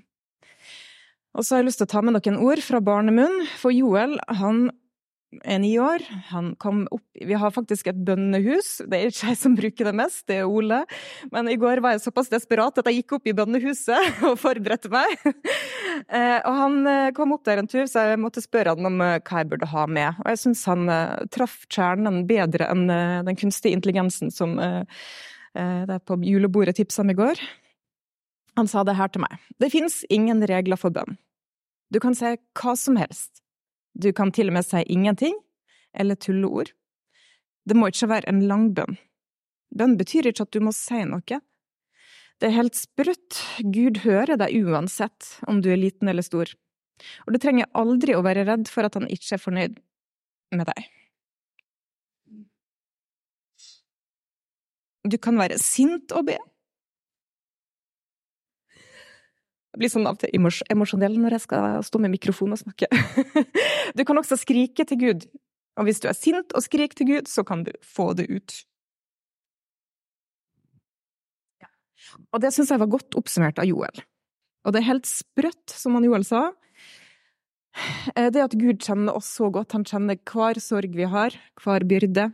Og 1.34 1.46
så 1.46 1.54
har 1.54 1.62
jeg 1.62 1.70
lyst 1.70 1.82
til 1.82 1.88
å 1.88 1.94
ta 1.94 2.02
med 2.02 2.14
noen 2.16 2.38
ord 2.42 2.62
fra 2.62 2.80
barnemunn, 2.82 3.44
for 3.58 3.74
Joel 3.74 4.16
han 4.40 4.68
er 5.46 5.60
ni 5.62 5.76
år. 5.78 6.02
Han 6.32 6.54
kom 6.58 6.84
opp 6.90 7.04
Vi 7.14 7.36
har 7.38 7.52
faktisk 7.54 7.90
et 7.90 7.98
bønnehus. 8.06 8.80
Det 8.82 8.98
er 8.98 9.12
ikke 9.12 9.30
jeg 9.30 9.38
som 9.38 9.54
bruker 9.58 9.90
det 9.90 9.94
mest, 10.00 10.24
det 10.26 10.40
er 10.40 10.50
Ole. 10.50 10.82
Men 11.30 11.50
i 11.50 11.58
går 11.60 11.82
var 11.84 11.94
jeg 11.94 12.04
såpass 12.06 12.32
desperat 12.32 12.78
at 12.80 12.90
jeg 12.90 13.02
gikk 13.02 13.18
opp 13.18 13.30
i 13.30 13.36
bønnehuset 13.36 14.22
og 14.30 14.38
forberedte 14.40 14.90
meg. 14.92 15.14
Eh, 16.08 16.38
og 16.46 16.56
han 16.56 16.76
eh, 16.86 17.10
kom 17.16 17.32
opp 17.34 17.44
der 17.46 17.60
en 17.60 17.68
tur, 17.70 17.86
så 17.88 18.04
jeg 18.08 18.20
måtte 18.20 18.42
spørre 18.44 18.74
han 18.76 18.88
om 18.88 19.00
eh, 19.04 19.18
hva 19.26 19.42
jeg 19.42 19.50
burde 19.52 19.68
ha 19.70 19.86
med. 19.90 20.20
Og 20.22 20.30
jeg 20.32 20.40
syns 20.42 20.64
han 20.70 20.90
traff 21.34 21.62
kjernen 21.72 22.22
bedre 22.28 22.68
enn 22.70 22.86
den 23.26 23.38
kunstige 23.38 23.76
intelligensen 23.76 24.32
som 24.34 24.56
det 25.50 25.96
på 26.06 26.14
julebordet 26.22 26.76
tipsa 26.78 27.02
om 27.02 27.10
i 27.10 27.16
går. 27.18 27.40
Han 28.58 28.68
sa 28.70 28.84
det 28.86 28.94
her 28.98 29.10
til 29.10 29.24
meg. 29.24 29.38
Det 29.58 29.70
fins 29.72 30.02
ingen 30.12 30.44
regler 30.46 30.78
for 30.78 30.94
bønn. 30.94 31.16
Du 31.90 31.98
kan 32.02 32.14
si 32.14 32.36
hva 32.60 32.74
som 32.78 32.98
helst. 33.00 33.42
Du 33.98 34.12
kan 34.14 34.30
til 34.30 34.50
og 34.50 34.54
med 34.54 34.66
si 34.66 34.84
ingenting, 34.86 35.34
eller 35.90 36.14
tulleord. 36.14 36.70
Det 37.66 37.74
må 37.76 37.90
ikke 37.90 38.12
være 38.12 38.30
en 38.30 38.44
lang 38.46 38.68
bønn. 38.76 38.98
Bønn 39.74 39.96
betyr 39.98 40.30
ikke 40.30 40.46
at 40.46 40.54
du 40.54 40.62
må 40.62 40.74
si 40.74 41.02
noe. 41.06 41.40
Det 42.40 42.48
er 42.48 42.56
helt 42.56 42.76
sprøtt, 42.78 43.36
Gud 43.68 44.00
hører 44.06 44.38
deg 44.40 44.54
uansett 44.64 45.34
om 45.50 45.58
du 45.60 45.68
er 45.74 45.80
liten 45.80 46.08
eller 46.08 46.24
stor, 46.24 46.48
og 47.26 47.34
du 47.34 47.38
trenger 47.40 47.68
aldri 47.76 48.14
å 48.16 48.22
være 48.24 48.46
redd 48.48 48.70
for 48.72 48.88
at 48.88 48.96
han 48.96 49.08
ikke 49.12 49.34
er 49.36 49.42
fornøyd 49.42 49.76
med 50.56 50.70
deg. 50.70 50.88
Du 55.10 55.16
kan 55.20 55.36
være 55.40 55.60
sint 55.60 56.12
og 56.16 56.30
be. 56.30 56.38
Jeg 59.70 59.80
blir 59.80 59.92
sånn 59.92 60.08
av 60.08 60.18
til 60.20 60.32
emosjonell 60.34 61.20
når 61.20 61.36
jeg 61.36 61.44
skal 61.44 61.78
stå 61.86 62.00
med 62.02 62.14
mikrofon 62.16 62.56
og 62.56 62.64
snakke. 62.64 62.88
Du 63.96 64.04
kan 64.06 64.18
også 64.18 64.38
skrike 64.38 64.84
til 64.86 64.98
Gud, 65.00 65.24
og 65.76 65.86
hvis 65.86 66.00
du 66.00 66.08
er 66.08 66.16
sint 66.16 66.52
og 66.56 66.64
skriker 66.64 66.96
til 66.96 67.08
Gud, 67.08 67.28
så 67.28 67.44
kan 67.44 67.64
du 67.66 67.72
få 67.84 68.12
det 68.16 68.28
ut. 68.30 68.60
Og 72.18 72.42
det 72.42 72.52
syns 72.54 72.72
jeg 72.72 72.82
var 72.82 72.90
godt 72.90 73.16
oppsummert 73.18 73.60
av 73.62 73.68
Joel. 73.68 74.02
Og 74.64 74.74
det 74.74 74.82
er 74.82 74.90
helt 74.90 75.08
sprøtt, 75.08 75.72
som 75.72 75.96
han 75.96 76.04
Joel 76.04 76.26
sa, 76.26 76.50
eh, 78.14 78.30
det 78.30 78.44
at 78.44 78.56
Gud 78.58 78.82
kjenner 78.82 79.16
oss 79.16 79.30
så 79.38 79.50
godt. 79.52 79.72
Han 79.72 79.86
kjenner 79.88 80.20
hver 80.20 80.60
sorg 80.60 80.96
vi 80.96 81.08
har, 81.08 81.36
hver 81.62 81.86
byrde. 81.88 82.30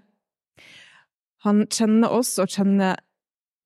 Han 1.46 1.66
kjenner 1.70 2.10
oss 2.10 2.34
og 2.42 2.50
kjenner, 2.50 2.98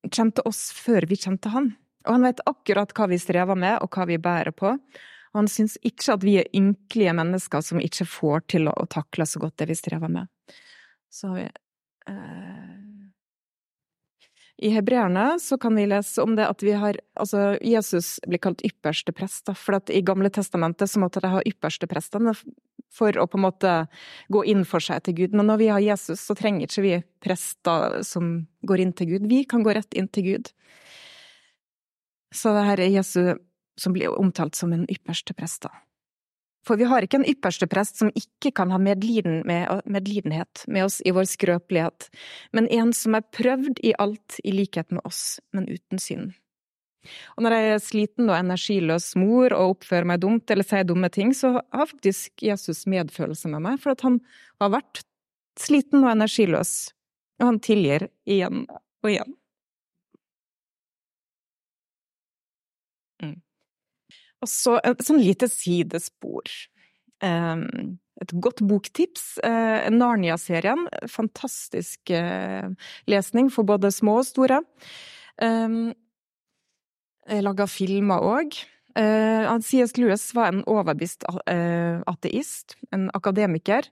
kjente 0.09 0.43
oss 0.45 0.69
før 0.75 1.07
vi 1.09 1.17
kjente 1.17 1.49
han. 1.49 1.71
Og 2.05 2.17
han 2.17 2.25
vet 2.25 2.43
akkurat 2.49 2.93
hva 2.97 3.07
vi 3.09 3.19
strever 3.21 3.57
med, 3.57 3.79
og 3.81 3.89
hva 3.93 4.07
vi 4.09 4.17
bærer 4.21 4.53
på. 4.57 4.75
Og 5.31 5.39
han 5.39 5.49
syns 5.49 5.77
ikke 5.85 6.17
at 6.17 6.25
vi 6.25 6.37
er 6.41 6.49
ynkelige 6.57 7.13
mennesker 7.15 7.63
som 7.63 7.81
ikke 7.81 8.07
får 8.09 8.45
til 8.51 8.67
å, 8.67 8.75
å 8.75 8.89
takle 8.89 9.25
så 9.29 9.41
godt 9.41 9.61
det 9.61 9.69
vi 9.71 9.77
strever 9.79 10.11
med. 10.11 10.27
Så 11.11 11.31
har 11.31 11.37
vi 11.39 11.45
eh, 12.11 12.90
i 14.61 14.69
hebreerne 14.69 15.39
så 15.41 15.57
kan 15.57 15.75
vi 15.75 15.87
lese 15.89 16.21
om 16.21 16.35
det 16.37 16.45
at 16.45 16.63
vi 16.63 16.75
har 16.77 16.99
Altså, 17.17 17.57
Jesus 17.61 18.19
blir 18.27 18.39
kalt 18.41 18.61
ypperste 18.65 19.13
prest, 19.13 19.43
da, 19.45 19.53
for 19.57 19.77
i 19.89 20.01
Gamle 20.05 20.29
testamentet 20.33 20.89
så 20.89 21.01
måtte 21.01 21.21
de 21.21 21.29
ha 21.33 21.41
ypperste 21.45 21.89
prestene 21.89 22.33
for 22.91 23.17
å 23.17 23.27
på 23.29 23.39
en 23.39 23.45
måte 23.45 23.73
gå 24.33 24.43
inn 24.51 24.63
for 24.67 24.83
seg 24.83 25.03
til 25.05 25.17
Gud. 25.19 25.35
Men 25.37 25.49
når 25.49 25.61
vi 25.61 25.69
har 25.71 25.83
Jesus, 25.83 26.23
så 26.23 26.35
trenger 26.37 26.67
ikke 26.67 26.85
vi 26.85 26.95
prester 27.23 28.01
som 28.07 28.31
går 28.67 28.83
inn 28.83 28.95
til 28.97 29.13
Gud. 29.13 29.29
Vi 29.29 29.43
kan 29.49 29.63
gå 29.65 29.75
rett 29.75 29.93
inn 29.97 30.09
til 30.11 30.27
Gud. 30.29 30.51
Så 32.33 32.55
det 32.55 32.65
her 32.67 32.81
er 32.81 32.95
Jesus 32.95 33.39
som 33.79 33.95
blir 33.95 34.13
omtalt 34.13 34.57
som 34.57 34.73
en 34.73 34.87
ypperste 34.91 35.35
prest, 35.37 35.65
da. 35.67 35.73
For 36.67 36.77
vi 36.77 36.85
har 36.85 37.01
ikke 37.01 37.21
en 37.21 37.27
ypperste 37.29 37.65
prest 37.69 37.97
som 37.97 38.11
ikke 38.17 38.51
kan 38.57 38.69
ha 38.73 38.77
medliden 38.81 39.41
med, 39.49 39.81
medlidenhet 39.89 40.63
med 40.67 40.85
oss 40.85 40.99
i 41.05 41.13
vår 41.15 41.25
skrøpelighet, 41.31 42.09
men 42.53 42.69
en 42.69 42.93
som 42.93 43.17
er 43.17 43.25
prøvd 43.33 43.81
i 43.81 43.95
alt 44.01 44.37
i 44.45 44.53
likhet 44.53 44.93
med 44.93 45.01
oss, 45.07 45.39
men 45.55 45.65
uten 45.71 46.01
synd. 46.01 46.35
Og 47.33 47.45
når 47.45 47.55
jeg 47.55 47.69
er 47.71 47.81
sliten 47.81 48.29
og 48.29 48.37
energiløs 48.37 49.07
mor 49.17 49.55
og 49.57 49.77
oppfører 49.77 50.05
meg 50.11 50.21
dumt 50.21 50.51
eller 50.53 50.67
sier 50.67 50.85
dumme 50.85 51.09
ting, 51.13 51.33
så 51.33 51.55
har 51.57 51.89
faktisk 51.89 52.45
Jesus 52.45 52.85
medfølelse 52.85 53.49
med 53.49 53.65
meg, 53.65 53.81
for 53.81 53.95
at 53.95 54.05
han 54.05 54.19
har 54.61 54.75
vært 54.77 55.01
sliten 55.59 56.05
og 56.05 56.13
energiløs, 56.13 56.91
og 57.41 57.47
han 57.49 57.61
tilgir 57.65 58.05
igjen 58.29 58.67
og 58.69 59.09
igjen. 59.09 59.37
Og 64.41 64.49
så 64.49 64.77
et 64.81 65.03
sånn 65.05 65.21
lite 65.21 65.49
sidespor. 65.51 66.49
Et 68.21 68.33
godt 68.43 68.61
boktips. 68.67 69.37
Uh, 69.45 69.87
Narnia-serien. 69.93 70.85
Fantastisk 71.09 72.13
uh, 72.13 72.69
lesning 73.09 73.49
for 73.53 73.67
både 73.67 73.93
små 73.93 74.19
og 74.21 74.29
store. 74.29 74.61
Um, 75.41 75.91
Laga 77.31 77.67
filmer 77.69 78.23
òg. 78.25 78.57
C.S. 78.91 79.93
Lewis 79.95 80.25
var 80.35 80.49
en 80.49 80.65
overbevist 80.67 81.21
ateist, 81.23 82.73
en 82.91 83.05
akademiker, 83.15 83.85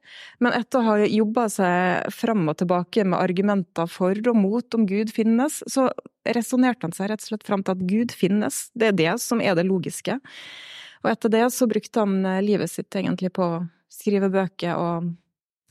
men 0.43 0.57
etter 0.57 0.81
å 0.81 0.87
ha 0.89 0.95
jobba 1.05 1.45
seg 1.53 2.09
fram 2.11 2.49
og 2.51 2.57
tilbake 2.59 3.05
med 3.07 3.15
argumenter 3.15 3.87
for 3.87 4.19
og 4.19 4.35
mot 4.35 4.75
om 4.75 4.83
Gud 4.89 5.13
finnes, 5.15 5.61
så 5.71 5.87
resonnerte 6.35 6.87
han 6.87 6.95
seg 6.95 7.11
rett 7.11 7.23
og 7.23 7.31
slett 7.31 7.47
fram 7.47 7.63
til 7.65 7.77
at 7.77 7.87
Gud 7.89 8.13
finnes, 8.15 8.67
det 8.77 8.91
er 8.91 8.99
det 8.99 9.15
som 9.23 9.41
er 9.43 9.57
det 9.57 9.67
logiske. 9.67 10.19
Og 11.03 11.11
etter 11.13 11.31
det 11.33 11.45
så 11.55 11.67
brukte 11.69 12.03
han 12.03 12.19
uh, 12.27 12.39
livet 12.43 12.71
sitt 12.71 12.95
egentlig 12.95 13.31
på 13.35 13.45
å 13.45 13.63
skrive 13.93 14.31
bøker 14.33 14.75
og 14.75 15.13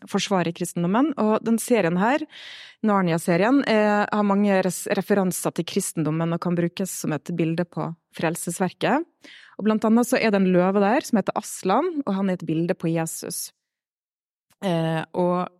forsvare 0.08 0.52
kristendommen. 0.54 1.10
Og 1.18 1.42
den 1.42 1.58
serien 1.58 1.98
her, 1.98 2.22
Narnia-serien, 2.86 3.64
har 3.66 4.26
mange 4.26 4.60
referanser 4.62 5.56
til 5.56 5.66
kristendommen 5.66 6.36
og 6.36 6.42
kan 6.44 6.54
brukes 6.54 6.92
som 7.02 7.16
et 7.16 7.32
bilde 7.34 7.66
på 7.66 7.88
frelsesverket. 8.14 9.06
Og 9.58 9.66
blant 9.66 9.84
annet 9.88 10.06
så 10.06 10.20
er 10.20 10.30
det 10.30 10.38
en 10.38 10.52
løve 10.54 10.82
der 10.82 11.06
som 11.06 11.18
heter 11.18 11.34
Aslan, 11.38 11.90
og 12.06 12.12
han 12.14 12.30
er 12.30 12.38
et 12.38 12.46
bilde 12.46 12.78
på 12.78 12.92
Jesus. 12.92 13.48
Eh, 14.64 15.02
og 15.18 15.50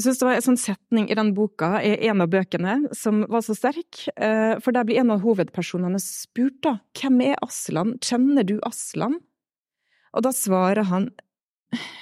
jeg 0.00 0.06
syns 0.06 0.20
det 0.22 0.26
var 0.26 0.38
en 0.38 0.44
sånn 0.46 0.60
setning 0.60 1.08
i 1.12 1.16
den 1.18 1.34
boka, 1.36 1.74
i 1.84 2.08
en 2.08 2.24
av 2.24 2.30
bøkene, 2.32 2.76
som 2.96 3.20
var 3.28 3.44
så 3.44 3.52
sterk. 3.58 4.06
Eh, 4.16 4.56
for 4.64 4.72
der 4.72 4.86
blir 4.88 5.02
en 5.02 5.12
av 5.12 5.20
hovedpersonene 5.20 6.00
spurt, 6.00 6.56
da, 6.64 6.78
hvem 6.96 7.20
er 7.26 7.42
Aslan, 7.44 7.98
kjenner 8.00 8.46
du 8.48 8.56
Aslan? 8.64 9.18
Og 10.16 10.24
da 10.24 10.32
svarer 10.34 10.88
han, 10.88 11.10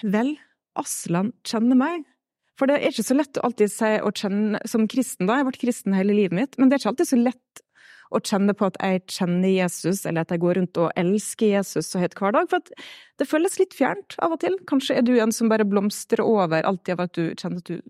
vel, 0.07 0.37
Aslan 0.78 1.33
kjenner 1.49 1.81
meg. 1.81 2.07
For 2.59 2.71
det 2.71 2.78
er 2.78 2.93
ikke 2.93 3.07
så 3.07 3.19
lett 3.19 3.38
å 3.38 3.49
alltid 3.49 3.71
si 3.75 3.90
å 3.99 4.14
kjenne 4.14 4.62
som 4.71 4.87
kristen, 4.90 5.26
da, 5.26 5.37
jeg 5.37 5.45
har 5.45 5.50
vært 5.50 5.62
kristen 5.67 5.99
hele 5.99 6.14
livet 6.14 6.38
mitt, 6.38 6.59
men 6.59 6.71
det 6.71 6.78
er 6.78 6.85
ikke 6.85 6.95
alltid 6.95 7.11
så 7.11 7.19
lett 7.19 7.64
å 8.15 8.21
kjenne 8.25 8.55
på 8.57 8.69
at 8.69 8.79
jeg 8.81 9.05
kjenner 9.19 9.50
Jesus, 9.53 10.05
eller 10.09 10.25
at 10.25 10.33
jeg 10.33 10.43
går 10.43 10.59
rundt 10.61 10.81
og 10.81 10.93
elsker 10.99 11.53
Jesus 11.53 11.91
så 11.93 12.03
høyt 12.03 12.17
hver 12.19 12.35
dag. 12.37 12.49
For 12.50 12.65
det 13.21 13.29
føles 13.29 13.59
litt 13.61 13.77
fjernt 13.77 14.17
av 14.25 14.37
og 14.37 14.43
til. 14.45 14.57
Kanskje 14.71 14.99
er 14.99 15.07
du 15.07 15.15
en 15.19 15.35
som 15.35 15.50
bare 15.53 15.69
blomstrer 15.69 16.25
over 16.25 16.65
alltid 16.65 16.97
av 16.97 17.07
at 17.07 17.17
du 17.19 17.25
kjenner 17.35 17.62
at 17.62 17.73
du 17.73 17.81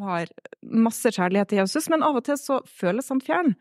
har 0.00 0.30
masse 0.62 1.10
kjærlighet 1.12 1.50
til 1.50 1.60
Jesus, 1.60 1.90
men 1.92 2.04
av 2.06 2.16
og 2.20 2.24
til 2.28 2.38
så 2.40 2.60
føles 2.68 3.10
han 3.12 3.22
fjern. 3.24 3.56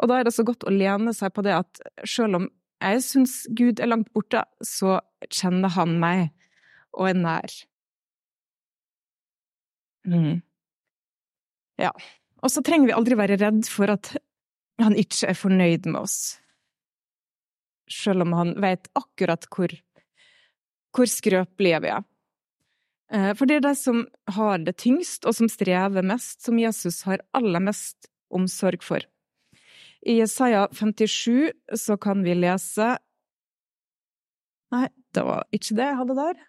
Og 0.00 0.10
da 0.10 0.18
er 0.18 0.26
det 0.26 0.34
så 0.34 0.44
godt 0.48 0.66
å 0.66 0.74
lene 0.74 1.14
seg 1.16 1.32
på 1.36 1.44
det 1.46 1.54
at 1.56 1.82
selv 2.08 2.40
om 2.40 2.50
jeg 2.80 3.02
syns 3.04 3.34
Gud 3.52 3.80
er 3.80 3.90
langt 3.90 4.08
borte, 4.16 4.42
så 4.64 4.98
kjenner 5.28 5.72
han 5.76 5.98
meg 6.00 6.30
og 6.96 7.10
er 7.10 7.18
nær. 7.18 7.56
Mm. 10.08 10.40
Ja. 11.80 11.92
Og 12.40 12.52
så 12.52 12.62
trenger 12.64 12.88
vi 12.88 12.96
aldri 12.96 13.18
være 13.20 13.36
redd 13.40 13.68
for 13.68 13.92
at 13.92 14.14
han 14.84 14.96
ikke 14.98 15.30
er 15.30 15.38
fornøyd 15.38 15.88
med 15.88 16.02
oss, 16.02 16.18
selv 17.90 18.26
om 18.26 18.34
han 18.38 18.54
vet 18.62 18.88
akkurat 18.98 19.46
hvor, 19.50 19.74
hvor 20.96 21.10
skrøpelige 21.10 21.82
vi 21.84 21.92
er. 21.94 22.06
Eh, 23.12 23.32
for 23.34 23.50
det 23.50 23.58
er 23.58 23.66
de 23.66 23.74
som 23.78 24.04
har 24.36 24.62
det 24.64 24.78
tyngst, 24.82 25.26
og 25.26 25.36
som 25.36 25.50
strever 25.50 26.06
mest, 26.06 26.40
som 26.46 26.58
Jesus 26.60 27.02
har 27.08 27.24
aller 27.36 27.62
mest 27.64 28.10
omsorg 28.30 28.84
for. 28.86 29.06
I 30.06 30.20
Jesaja 30.20 30.68
57 30.72 31.50
så 31.76 31.96
kan 32.00 32.22
vi 32.24 32.38
lese 32.38 32.94
Nei, 34.70 34.86
det 35.10 35.24
var 35.26 35.42
ikke 35.50 35.74
det 35.74 35.86
jeg 35.88 35.98
hadde 35.98 36.14
der. 36.14 36.44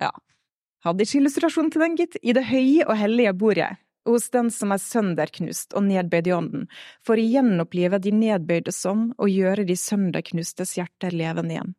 Ja. 0.00 0.10
Hadde 0.86 1.04
ikke 1.04 1.20
illustrasjon 1.20 1.70
til 1.72 1.84
den, 1.84 1.96
gitt. 1.98 2.16
I 2.22 2.34
det 2.36 2.46
høye 2.48 2.86
og 2.86 2.96
hellige 2.96 3.34
bor 3.36 3.58
jeg, 3.58 3.76
hos 4.08 4.30
den 4.32 4.48
som 4.54 4.72
er 4.72 4.80
sønderknust 4.80 5.76
og 5.76 5.84
nedbøyd 5.88 6.30
i 6.30 6.34
ånden, 6.36 6.64
for 7.04 7.20
å 7.20 7.26
gjenopplive 7.26 8.00
de 8.00 8.14
nedbøyde 8.16 8.72
som 8.72 9.10
og 9.18 9.32
gjøre 9.32 9.66
de 9.68 9.76
sønderknustes 9.76 10.78
hjerter 10.78 11.16
levende 11.16 11.56
igjen. 11.58 11.76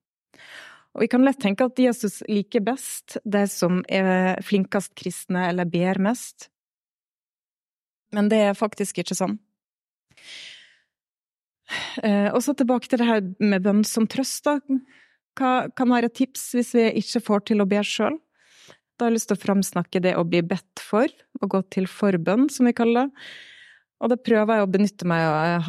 Og 0.91 1.05
vi 1.05 1.09
kan 1.11 1.23
lett 1.23 1.39
tenke 1.39 1.65
at 1.65 1.79
Jesus 1.79 2.19
liker 2.27 2.63
best 2.67 3.15
de 3.23 3.45
som 3.47 3.79
er 3.87 4.41
flinkest 4.43 4.91
kristne 4.99 5.47
eller 5.47 5.69
ber 5.71 6.01
mest. 6.03 6.49
Men 8.11 8.27
det 8.31 8.41
er 8.49 8.57
faktisk 8.59 8.99
ikke 8.99 9.15
sånn. 9.15 9.37
Eh, 12.03 12.27
og 12.35 12.41
så 12.43 12.53
tilbake 12.57 12.91
til 12.91 12.99
det 12.99 13.07
her 13.07 13.21
med 13.39 13.63
bønn 13.63 13.85
som 13.87 14.07
trøst, 14.11 14.43
da. 14.43 14.59
Hva 15.39 15.71
kan 15.71 15.93
være 15.93 16.09
et 16.11 16.17
tips 16.19 16.49
hvis 16.57 16.73
vi 16.75 16.89
ikke 16.99 17.23
får 17.23 17.45
til 17.47 17.63
å 17.63 17.69
be 17.71 17.79
sjøl? 17.87 18.19
Da 19.01 19.07
har 19.07 19.15
jeg 19.15 19.17
lyst 19.17 19.31
til 19.31 19.37
å 19.39 19.41
framsnakke 19.41 19.99
det 20.05 20.11
å 20.13 20.21
bli 20.29 20.43
bedt 20.45 20.77
for, 20.77 21.09
å 21.41 21.47
gå 21.49 21.63
til 21.73 21.87
forbønn, 21.89 22.51
som 22.53 22.67
vi 22.69 22.73
kaller 22.77 23.07
det. 23.07 23.23
Og 24.05 24.11
det 24.11 24.19
prøver 24.21 24.59
jeg 24.59 24.65
å 24.67 24.67
benytte 24.69 25.07
meg 25.09 25.23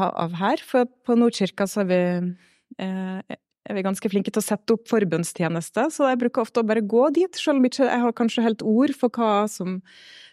av 0.05 0.35
her, 0.37 0.61
for 0.61 0.91
på 1.09 1.17
Nordkirka 1.17 1.65
så 1.65 1.81
er 1.81 1.89
vi, 1.89 2.01
eh, 2.77 3.37
er 3.65 3.79
vi 3.79 3.85
ganske 3.87 4.11
flinke 4.13 4.29
til 4.29 4.43
å 4.43 4.45
sette 4.45 4.77
opp 4.77 4.85
forbønnstjeneste, 4.91 5.87
så 5.97 6.11
jeg 6.11 6.21
bruker 6.21 6.45
ofte 6.45 6.61
å 6.61 6.69
bare 6.69 6.85
gå 6.85 7.07
dit, 7.17 7.33
selv 7.33 7.57
om 7.57 7.65
jeg 7.65 8.03
har 8.05 8.13
kanskje 8.13 8.45
helt 8.45 8.61
ord 8.61 8.93
for 9.01 9.09
hva 9.09 9.49
som 9.49 9.81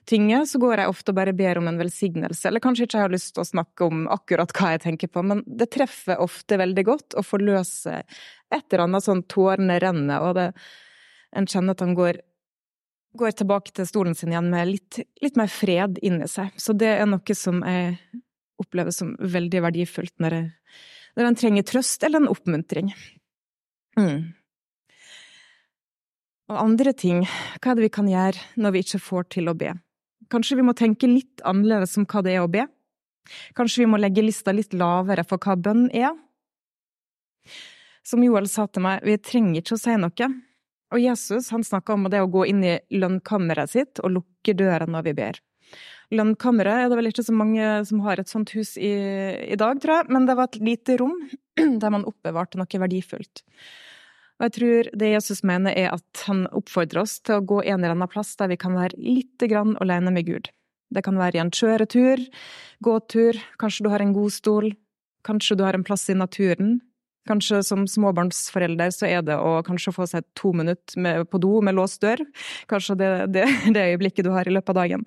tynger, 0.03 0.43
så 0.43 0.59
går 0.59 0.83
jeg 0.83 0.91
ofte 0.91 1.15
og 1.15 1.19
bare 1.21 1.37
ber 1.39 1.63
om 1.63 1.71
en 1.71 1.79
velsignelse, 1.79 2.51
eller 2.51 2.59
kanskje 2.59 2.83
ikke 2.83 2.99
jeg 2.99 3.07
har 3.07 3.15
lyst 3.15 3.31
til 3.33 3.45
å 3.45 3.51
snakke 3.53 3.87
om 3.87 4.07
akkurat 4.11 4.51
hva 4.51 4.75
jeg 4.75 4.83
tenker 4.89 5.07
på, 5.07 5.23
men 5.23 5.45
det 5.47 5.71
treffer 5.71 6.19
ofte 6.19 6.59
veldig 6.59 6.83
godt 6.83 7.15
å 7.15 7.23
forløse 7.23 8.03
et 8.51 8.65
eller 8.73 8.89
annet 8.89 9.07
sånn 9.07 9.23
tårene 9.23 9.79
renner, 9.79 10.19
og 10.19 10.35
det, 10.35 10.49
en 11.31 11.47
kjenner 11.47 11.77
at 11.77 11.85
han 11.85 11.95
går, 11.95 12.19
går 13.19 13.35
tilbake 13.37 13.73
til 13.75 13.87
stolen 13.87 14.15
sin 14.17 14.31
igjen 14.33 14.49
med 14.51 14.71
litt, 14.71 15.01
litt, 15.23 15.37
mer 15.39 15.51
fred 15.51 15.99
inni 16.05 16.27
seg. 16.31 16.55
Så 16.59 16.75
det 16.77 16.89
er 16.95 17.07
noe 17.09 17.35
som 17.37 17.61
jeg 17.67 17.97
opplever 18.59 18.95
som 18.95 19.13
veldig 19.19 19.63
verdifullt 19.67 20.15
når, 20.23 20.35
jeg, 20.35 20.49
når 21.19 21.29
en 21.29 21.39
trenger 21.39 21.67
trøst 21.67 22.03
eller 22.07 22.23
en 22.23 22.31
oppmuntring. 22.31 22.91
Mm. 23.99 24.31
Og 26.49 26.57
andre 26.57 26.95
ting, 26.97 27.21
hva 27.61 27.71
er 27.71 27.77
det 27.77 27.85
vi 27.85 27.93
kan 27.99 28.09
gjøre 28.09 28.59
når 28.59 28.75
vi 28.75 28.83
ikke 28.85 29.03
får 29.05 29.29
til 29.35 29.51
å 29.51 29.57
be? 29.57 29.75
Kanskje 30.29 30.59
vi 30.59 30.65
må 30.65 30.75
tenke 30.77 31.09
litt 31.09 31.43
annerledes 31.47 31.97
om 31.97 32.07
hva 32.09 32.23
det 32.25 32.35
er 32.35 32.43
å 32.45 32.51
be? 32.51 32.65
Kanskje 33.57 33.83
vi 33.83 33.89
må 33.91 33.99
legge 34.01 34.25
lista 34.25 34.53
litt 34.53 34.73
lavere 34.73 35.25
for 35.27 35.41
hva 35.41 35.55
bønn 35.59 35.87
er? 35.93 36.13
Som 38.05 38.23
Joel 38.25 38.49
sa 38.49 38.65
til 38.67 38.85
meg, 38.85 39.03
vi 39.05 39.17
trenger 39.21 39.61
ikke 39.61 39.77
å 39.77 39.81
si 39.81 39.95
noe. 40.01 40.29
Og 40.93 41.01
Jesus 41.03 41.51
han 41.53 41.65
snakka 41.65 41.93
om 41.93 42.07
det 42.09 42.21
å 42.23 42.31
gå 42.31 42.47
inn 42.49 42.63
i 42.65 42.79
lønnkammeret 42.95 43.71
sitt 43.75 44.01
og 44.03 44.15
lukke 44.17 44.55
døra 44.57 44.87
når 44.89 45.05
vi 45.09 45.15
ber. 45.21 45.41
Lønnkammeret 46.09 46.85
er 46.85 46.89
det 46.89 46.97
vel 46.97 47.11
ikke 47.11 47.27
så 47.27 47.35
mange 47.37 47.65
som 47.85 48.01
har 48.01 48.17
et 48.17 48.31
sånt 48.31 48.55
hus 48.57 48.73
i, 48.81 48.89
i 49.53 49.57
dag, 49.59 49.77
tror 49.81 49.99
jeg, 49.99 50.09
men 50.09 50.25
det 50.25 50.35
var 50.39 50.49
et 50.49 50.57
lite 50.65 50.97
rom 50.97 51.13
der 51.81 51.93
man 51.93 52.07
oppbevarte 52.09 52.57
noe 52.57 52.81
verdifullt. 52.81 53.43
Og 54.39 54.47
jeg 54.47 54.55
tror 54.55 54.89
det 54.97 55.11
Jesus 55.11 55.43
mener, 55.45 55.75
er 55.75 55.91
at 55.93 56.23
han 56.25 56.45
oppfordrer 56.55 57.03
oss 57.03 57.17
til 57.21 57.37
å 57.37 57.45
gå 57.45 57.59
en 57.61 57.81
eller 57.81 57.93
annen 57.93 58.09
plass 58.09 58.33
der 58.39 58.49
vi 58.49 58.57
kan 58.57 58.77
være 58.77 58.97
lite 58.97 59.49
grann 59.51 59.75
alene 59.83 60.13
med 60.15 60.25
Gud. 60.31 60.49
Det 60.89 61.03
kan 61.05 61.19
være 61.19 61.37
i 61.37 61.43
en 61.43 61.51
kjøretur, 61.53 62.23
gåtur, 62.81 63.37
kanskje 63.61 63.85
du 63.85 63.91
har 63.93 64.01
en 64.01 64.15
god 64.15 64.33
stol, 64.33 64.71
kanskje 65.27 65.59
du 65.59 65.65
har 65.67 65.77
en 65.77 65.85
plass 65.85 66.07
i 66.09 66.17
naturen, 66.17 66.79
Kanskje 67.29 67.61
som 67.65 67.85
småbarnsforelder 67.89 68.93
så 68.95 69.07
er 69.09 69.23
det 69.25 69.37
å 69.37 69.59
kanskje 69.65 69.93
få 69.93 70.07
seg 70.09 70.25
to 70.37 70.51
minutter 70.57 71.23
på 71.29 71.41
do 71.41 71.59
med 71.65 71.77
låst 71.77 72.01
dør. 72.01 72.23
Kanskje 72.71 72.97
det, 72.99 73.11
det, 73.35 73.45
det 73.75 73.87
øyeblikket 73.93 74.25
du 74.25 74.33
har 74.33 74.49
i 74.49 74.55
løpet 74.55 74.73
av 74.73 74.81
dagen. 74.81 75.05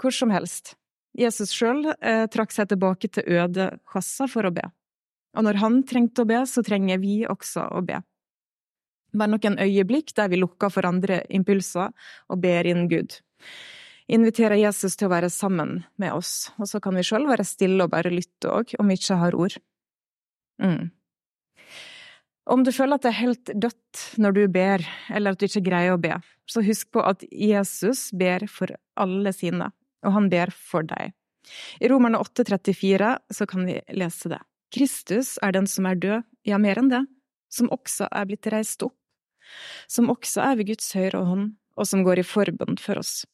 Hvor 0.00 0.14
som 0.14 0.32
helst. 0.32 0.76
Jesus 1.18 1.52
sjøl 1.54 1.88
eh, 1.98 2.26
trakk 2.30 2.52
seg 2.54 2.68
tilbake 2.70 3.10
til 3.10 3.40
øde 3.40 3.72
kassa 3.90 4.28
for 4.30 4.46
å 4.46 4.54
be. 4.54 4.64
Og 5.36 5.44
når 5.44 5.58
han 5.62 5.82
trengte 5.86 6.24
å 6.24 6.28
be, 6.28 6.40
så 6.46 6.62
trenger 6.66 7.00
vi 7.02 7.20
også 7.28 7.68
å 7.74 7.82
be. 7.84 8.00
Bare 9.16 9.32
noen 9.32 9.58
øyeblikk 9.60 10.12
der 10.16 10.30
vi 10.32 10.40
lukker 10.40 10.72
for 10.72 10.86
andre 10.88 11.22
impulser 11.32 11.92
og 12.28 12.40
ber 12.42 12.68
inn 12.68 12.86
Gud. 12.90 13.18
Inviterer 14.08 14.56
Jesus 14.56 14.96
til 14.96 15.08
å 15.08 15.12
være 15.12 15.28
sammen 15.32 15.82
med 16.00 16.14
oss, 16.16 16.50
og 16.56 16.68
så 16.70 16.80
kan 16.80 16.96
vi 16.96 17.04
sjøl 17.04 17.26
være 17.28 17.44
stille 17.44 17.84
og 17.84 17.92
bare 17.92 18.12
lytte 18.12 18.48
òg, 18.48 18.72
om 18.80 18.88
vi 18.88 18.96
ikke 18.96 19.18
har 19.20 19.36
ord. 19.36 19.58
Mm. 20.62 20.88
Om 22.48 22.62
du 22.64 22.70
føler 22.72 22.96
at 22.96 23.04
det 23.04 23.10
er 23.10 23.20
helt 23.20 23.50
dødt 23.60 24.02
når 24.22 24.36
du 24.36 24.42
ber, 24.48 24.84
eller 25.12 25.34
at 25.34 25.40
du 25.40 25.44
ikke 25.44 25.66
greier 25.66 25.92
å 25.92 26.00
be, 26.00 26.14
så 26.48 26.62
husk 26.64 26.88
på 26.96 27.02
at 27.04 27.24
Jesus 27.28 28.08
ber 28.16 28.46
for 28.48 28.72
alle 28.96 29.34
sine, 29.36 29.68
og 30.06 30.14
han 30.16 30.30
ber 30.32 30.52
for 30.56 30.86
deg. 30.88 31.12
I 31.80 31.90
Romerne 31.92 32.20
8,34 32.24 33.12
så 33.36 33.48
kan 33.48 33.68
vi 33.68 33.76
lese 33.92 34.32
det. 34.32 34.40
Kristus 34.72 35.36
er 35.44 35.52
den 35.56 35.68
som 35.68 35.88
er 35.88 36.00
død, 36.00 36.26
ja, 36.48 36.56
mer 36.60 36.80
enn 36.80 36.90
det, 36.92 37.04
som 37.52 37.68
også 37.72 38.08
er 38.08 38.28
blitt 38.28 38.48
reist 38.52 38.84
opp, 38.84 38.96
som 39.88 40.08
også 40.12 40.44
er 40.48 40.60
ved 40.60 40.72
Guds 40.72 40.88
høyre 40.96 41.24
hånd, 41.28 41.50
og 41.76 41.88
som 41.88 42.04
går 42.04 42.22
i 42.22 42.28
forbønn 42.28 42.80
for 42.80 43.00
oss. 43.00 43.26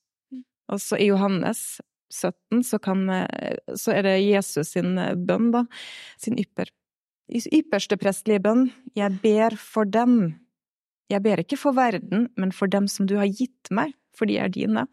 Også 0.75 0.99
i 0.99 1.11
Johannes 1.13 1.79
17 2.11 2.67
så, 2.67 2.79
kan, 2.83 3.07
så 3.79 3.95
er 3.95 4.07
det 4.07 4.23
Jesus 4.27 4.75
sin 4.75 4.99
bønn, 5.27 5.53
da, 5.55 5.69
sin 6.19 6.39
ypper 6.39 6.71
i 7.33 7.41
ypperste 7.57 7.97
prestelige 8.01 8.43
bønn, 8.45 8.67
jeg 8.97 9.21
ber 9.23 9.57
for 9.61 9.89
dem. 9.89 10.35
Jeg 11.13 11.25
ber 11.25 11.41
ikke 11.41 11.59
for 11.61 11.77
verden, 11.77 12.29
men 12.37 12.53
for 12.53 12.69
dem 12.71 12.89
som 12.89 13.09
du 13.09 13.17
har 13.21 13.31
gitt 13.31 13.71
meg, 13.73 13.95
for 14.17 14.29
de 14.29 14.39
er 14.41 14.53
dine. 14.53 14.87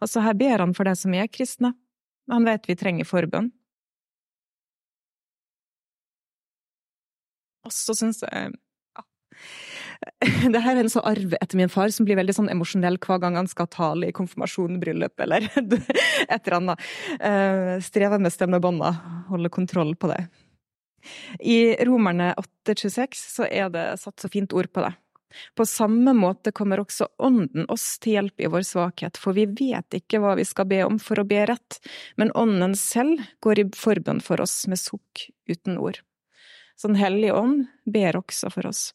Altså, 0.00 0.22
her 0.24 0.34
ber 0.38 0.62
han 0.62 0.74
for 0.76 0.88
deg 0.88 0.98
som 0.98 1.14
er 1.14 1.30
kristne. 1.30 1.74
Han 2.30 2.46
vet 2.46 2.66
vi 2.66 2.76
trenger 2.78 3.06
forbønn. 3.06 3.52
Og 7.66 7.74
så 7.74 7.96
syns 7.98 8.22
jeg 8.22 8.52
ja. 8.94 9.02
Det 10.54 10.62
her 10.62 10.76
er 10.76 10.84
en 10.84 10.92
sånn 10.92 11.06
arv 11.08 11.34
etter 11.40 11.58
min 11.58 11.72
far 11.72 11.90
som 11.94 12.06
blir 12.06 12.18
veldig 12.18 12.34
sånn 12.36 12.50
emosjonell 12.52 12.98
hver 13.02 13.18
gang 13.22 13.38
han 13.38 13.50
skal 13.50 13.70
tale 13.72 14.10
i 14.10 14.14
konfirmasjon, 14.14 14.78
bryllup 14.82 15.22
eller 15.22 15.48
et 15.56 16.36
eller 16.36 16.58
annet. 16.60 16.90
Uh, 17.18 17.76
strever 17.82 18.22
med 18.22 18.34
stemmebånda, 18.34 18.92
holde 19.30 19.50
kontroll 19.54 19.94
på 19.98 20.12
det. 20.14 20.24
I 21.40 21.76
Romerne 21.86 22.32
8,26 22.66 23.24
så 23.36 23.48
er 23.50 23.70
det 23.74 23.88
satt 24.02 24.20
så 24.22 24.30
fint 24.32 24.52
ord 24.56 24.70
på 24.72 24.84
det. 24.84 24.94
På 25.54 25.66
samme 25.66 26.12
måte 26.16 26.52
kommer 26.52 26.80
også 26.80 27.08
Ånden 27.18 27.66
oss 27.72 27.98
til 28.00 28.16
hjelp 28.16 28.40
i 28.40 28.50
vår 28.50 28.64
svakhet, 28.66 29.18
for 29.20 29.36
vi 29.36 29.46
vet 29.50 29.98
ikke 29.98 30.20
hva 30.22 30.36
vi 30.38 30.46
skal 30.48 30.68
be 30.70 30.82
om 30.86 30.98
for 31.02 31.20
å 31.20 31.26
be 31.28 31.42
rett, 31.50 31.80
men 32.16 32.32
Ånden 32.32 32.76
selv 32.78 33.24
går 33.44 33.62
i 33.62 33.66
forbønn 33.76 34.22
for 34.24 34.40
oss 34.44 34.62
med 34.70 34.80
sukk 34.80 35.28
uten 35.50 35.78
ord. 35.78 36.00
Så 36.76 36.88
Den 36.88 37.00
hellige 37.00 37.36
ånd 37.36 37.66
ber 37.84 38.20
også 38.20 38.50
for 38.52 38.68
oss. 38.68 38.90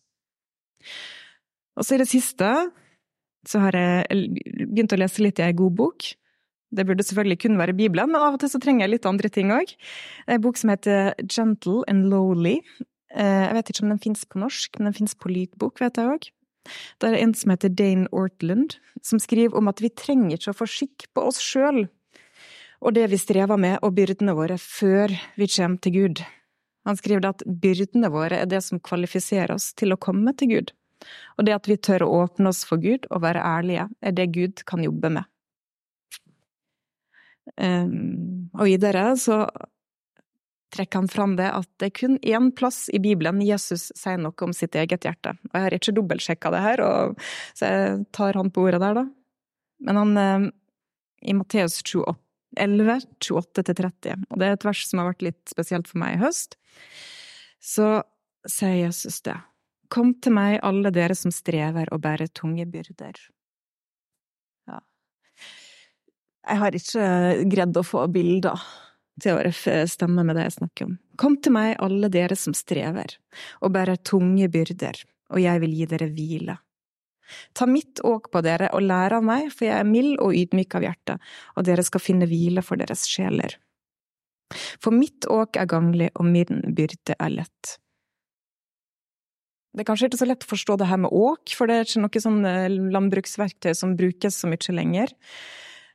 Og 1.78 1.86
så 1.86 1.96
i 1.96 2.02
det 2.02 2.10
siste 2.12 2.50
så 3.48 3.62
har 3.64 3.78
jeg 3.78 4.28
begynt 4.70 4.94
å 4.94 5.00
lese 5.02 5.24
litt 5.24 5.40
i 5.42 5.48
ei 5.48 5.56
god 5.58 5.78
bok, 5.78 6.12
det 6.72 6.86
burde 6.88 7.06
selvfølgelig 7.06 7.40
kun 7.44 7.60
være 7.60 7.76
Bibelen, 7.78 8.14
men 8.14 8.22
av 8.22 8.38
og 8.38 8.42
til 8.42 8.52
så 8.54 8.62
trenger 8.64 8.86
jeg 8.86 8.96
litt 8.96 9.08
andre 9.10 9.32
ting 9.34 9.54
òg. 9.56 9.74
En 10.28 10.44
bok 10.44 10.60
som 10.60 10.72
heter 10.74 11.14
Gentle 11.26 11.82
and 11.92 12.10
Lowly. 12.12 12.60
Eh, 13.12 13.42
jeg 13.48 13.56
vet 13.58 13.72
ikke 13.74 13.86
om 13.86 13.94
den 13.94 14.04
fins 14.04 14.24
på 14.26 14.40
norsk, 14.42 14.80
men 14.80 14.92
den 14.92 15.00
fins 15.02 15.18
på 15.18 15.32
lydbok, 15.32 15.84
vet 15.84 16.00
jeg 16.00 16.14
òg. 16.16 16.30
Det 17.02 17.10
er 17.10 17.18
en 17.18 17.34
som 17.36 17.52
heter 17.52 17.74
Dane 17.74 18.08
Ortland, 18.14 18.78
som 19.04 19.20
skriver 19.20 19.58
om 19.58 19.68
at 19.72 19.82
vi 19.82 19.90
trenger 19.90 20.38
ikke 20.38 20.54
å 20.54 20.60
få 20.62 20.70
skikk 20.70 21.10
på 21.16 21.26
oss 21.32 21.42
sjøl 21.42 21.88
og 22.82 22.96
det 22.98 23.08
vi 23.12 23.20
strever 23.22 23.60
med, 23.62 23.80
og 23.86 23.94
byrdene 23.98 24.36
våre, 24.38 24.58
før 24.58 25.14
vi 25.38 25.48
kommer 25.54 25.82
til 25.82 25.94
Gud. 25.96 26.22
Han 26.90 26.98
skriver 26.98 27.28
at 27.30 27.44
byrdene 27.46 28.10
våre 28.10 28.40
er 28.42 28.50
det 28.50 28.64
som 28.66 28.82
kvalifiserer 28.82 29.54
oss 29.54 29.70
til 29.78 29.94
å 29.94 30.00
komme 30.02 30.34
til 30.38 30.56
Gud. 30.56 30.72
Og 31.38 31.46
det 31.46 31.54
at 31.54 31.70
vi 31.70 31.78
tør 31.78 32.08
å 32.08 32.24
åpne 32.24 32.50
oss 32.50 32.64
for 32.66 32.82
Gud 32.82 33.06
og 33.10 33.22
være 33.26 33.44
ærlige, 33.46 33.88
er 34.02 34.18
det 34.18 34.32
Gud 34.34 34.66
kan 34.70 34.82
jobbe 34.86 35.14
med. 35.14 35.30
Ehm, 37.58 38.50
og 38.54 38.68
videre 38.70 39.12
så 39.20 39.44
trekker 40.72 41.02
han 41.02 41.12
fram 41.12 41.36
det 41.36 41.50
at 41.52 41.68
det 41.82 41.90
er 41.90 41.98
kun 42.00 42.18
én 42.24 42.50
plass 42.56 42.86
i 42.96 43.02
Bibelen 43.04 43.42
Jesus 43.44 43.90
sier 43.98 44.20
noe 44.22 44.46
om 44.46 44.54
sitt 44.56 44.78
eget 44.80 45.04
hjerte. 45.04 45.36
Og 45.50 45.58
jeg 45.58 45.66
har 45.66 45.76
ikke 45.76 45.96
dobbeltsjekka 45.98 46.52
det 46.54 46.64
her, 46.64 46.84
så 47.58 47.72
jeg 47.72 48.06
tar 48.16 48.40
han 48.40 48.52
på 48.54 48.68
ordet 48.70 48.82
der, 48.84 49.02
da. 49.02 49.06
Men 49.82 50.00
han 50.00 50.18
ehm, 50.22 50.50
i 51.22 51.36
Matteus 51.38 51.82
11, 52.58 53.02
28-30, 53.24 54.26
og 54.30 54.40
det 54.40 54.48
er 54.48 54.56
et 54.58 54.66
vers 54.68 54.82
som 54.88 55.02
har 55.02 55.12
vært 55.12 55.28
litt 55.28 55.52
spesielt 55.52 55.88
for 55.88 56.02
meg 56.02 56.18
i 56.18 56.24
høst, 56.24 56.58
så 57.62 58.02
sier 58.50 58.88
Jesus 58.88 59.22
det. 59.28 59.38
Kom 59.92 60.16
til 60.24 60.36
meg, 60.36 60.60
alle 60.64 60.92
dere 60.96 61.16
som 61.20 61.34
strever 61.36 61.92
og 61.92 62.02
bærer 62.04 62.32
tunge 62.32 62.66
byrder. 62.70 63.20
Jeg 66.42 66.58
har 66.58 66.76
ikke 66.78 67.06
greid 67.52 67.78
å 67.78 67.86
få 67.86 68.08
bilder 68.12 68.64
til 69.22 69.38
å 69.38 69.52
stemme 69.90 70.26
med 70.26 70.38
det 70.38 70.48
jeg 70.48 70.58
snakker 70.58 70.90
om. 70.90 70.98
Kom 71.22 71.38
til 71.38 71.54
meg, 71.54 71.76
alle 71.84 72.10
dere 72.10 72.38
som 72.40 72.56
strever 72.58 73.18
og 73.62 73.74
bærer 73.76 74.02
tunge 74.02 74.50
byrder, 74.52 75.04
og 75.32 75.42
jeg 75.44 75.62
vil 75.62 75.76
gi 75.78 75.90
dere 75.92 76.10
hvile. 76.12 76.58
Ta 77.56 77.68
mitt 77.70 78.02
åk 78.04 78.32
på 78.32 78.42
dere 78.44 78.72
og 78.76 78.84
lær 78.84 79.14
av 79.16 79.24
meg, 79.24 79.52
for 79.54 79.68
jeg 79.68 79.78
er 79.78 79.88
mild 79.88 80.18
og 80.24 80.36
ydmyk 80.36 80.76
av 80.80 80.88
hjerte, 80.88 81.18
og 81.56 81.68
dere 81.68 81.86
skal 81.88 82.04
finne 82.04 82.28
hvile 82.28 82.64
for 82.66 82.82
deres 82.82 83.06
sjeler. 83.08 83.56
For 84.84 84.92
mitt 84.92 85.28
åk 85.32 85.56
er 85.62 85.70
ganglig, 85.70 86.10
og 86.20 86.28
min 86.28 86.66
byrde 86.76 87.16
er 87.16 87.32
lett. 87.38 87.78
Det 89.72 89.86
er 89.86 89.88
kanskje 89.88 90.10
ikke 90.10 90.20
så 90.20 90.28
lett 90.28 90.44
å 90.44 90.50
forstå 90.52 90.76
det 90.82 90.90
her 90.90 91.00
med 91.00 91.14
åk, 91.16 91.54
for 91.56 91.70
det 91.70 91.78
er 91.78 91.86
ikke 91.88 92.04
noe 92.04 92.24
sånn 92.26 92.42
eh, 92.48 92.74
landbruksverktøy 92.92 93.72
som 93.78 93.96
brukes 94.00 94.42
så 94.42 94.50
mye 94.52 94.76
lenger. 94.76 95.14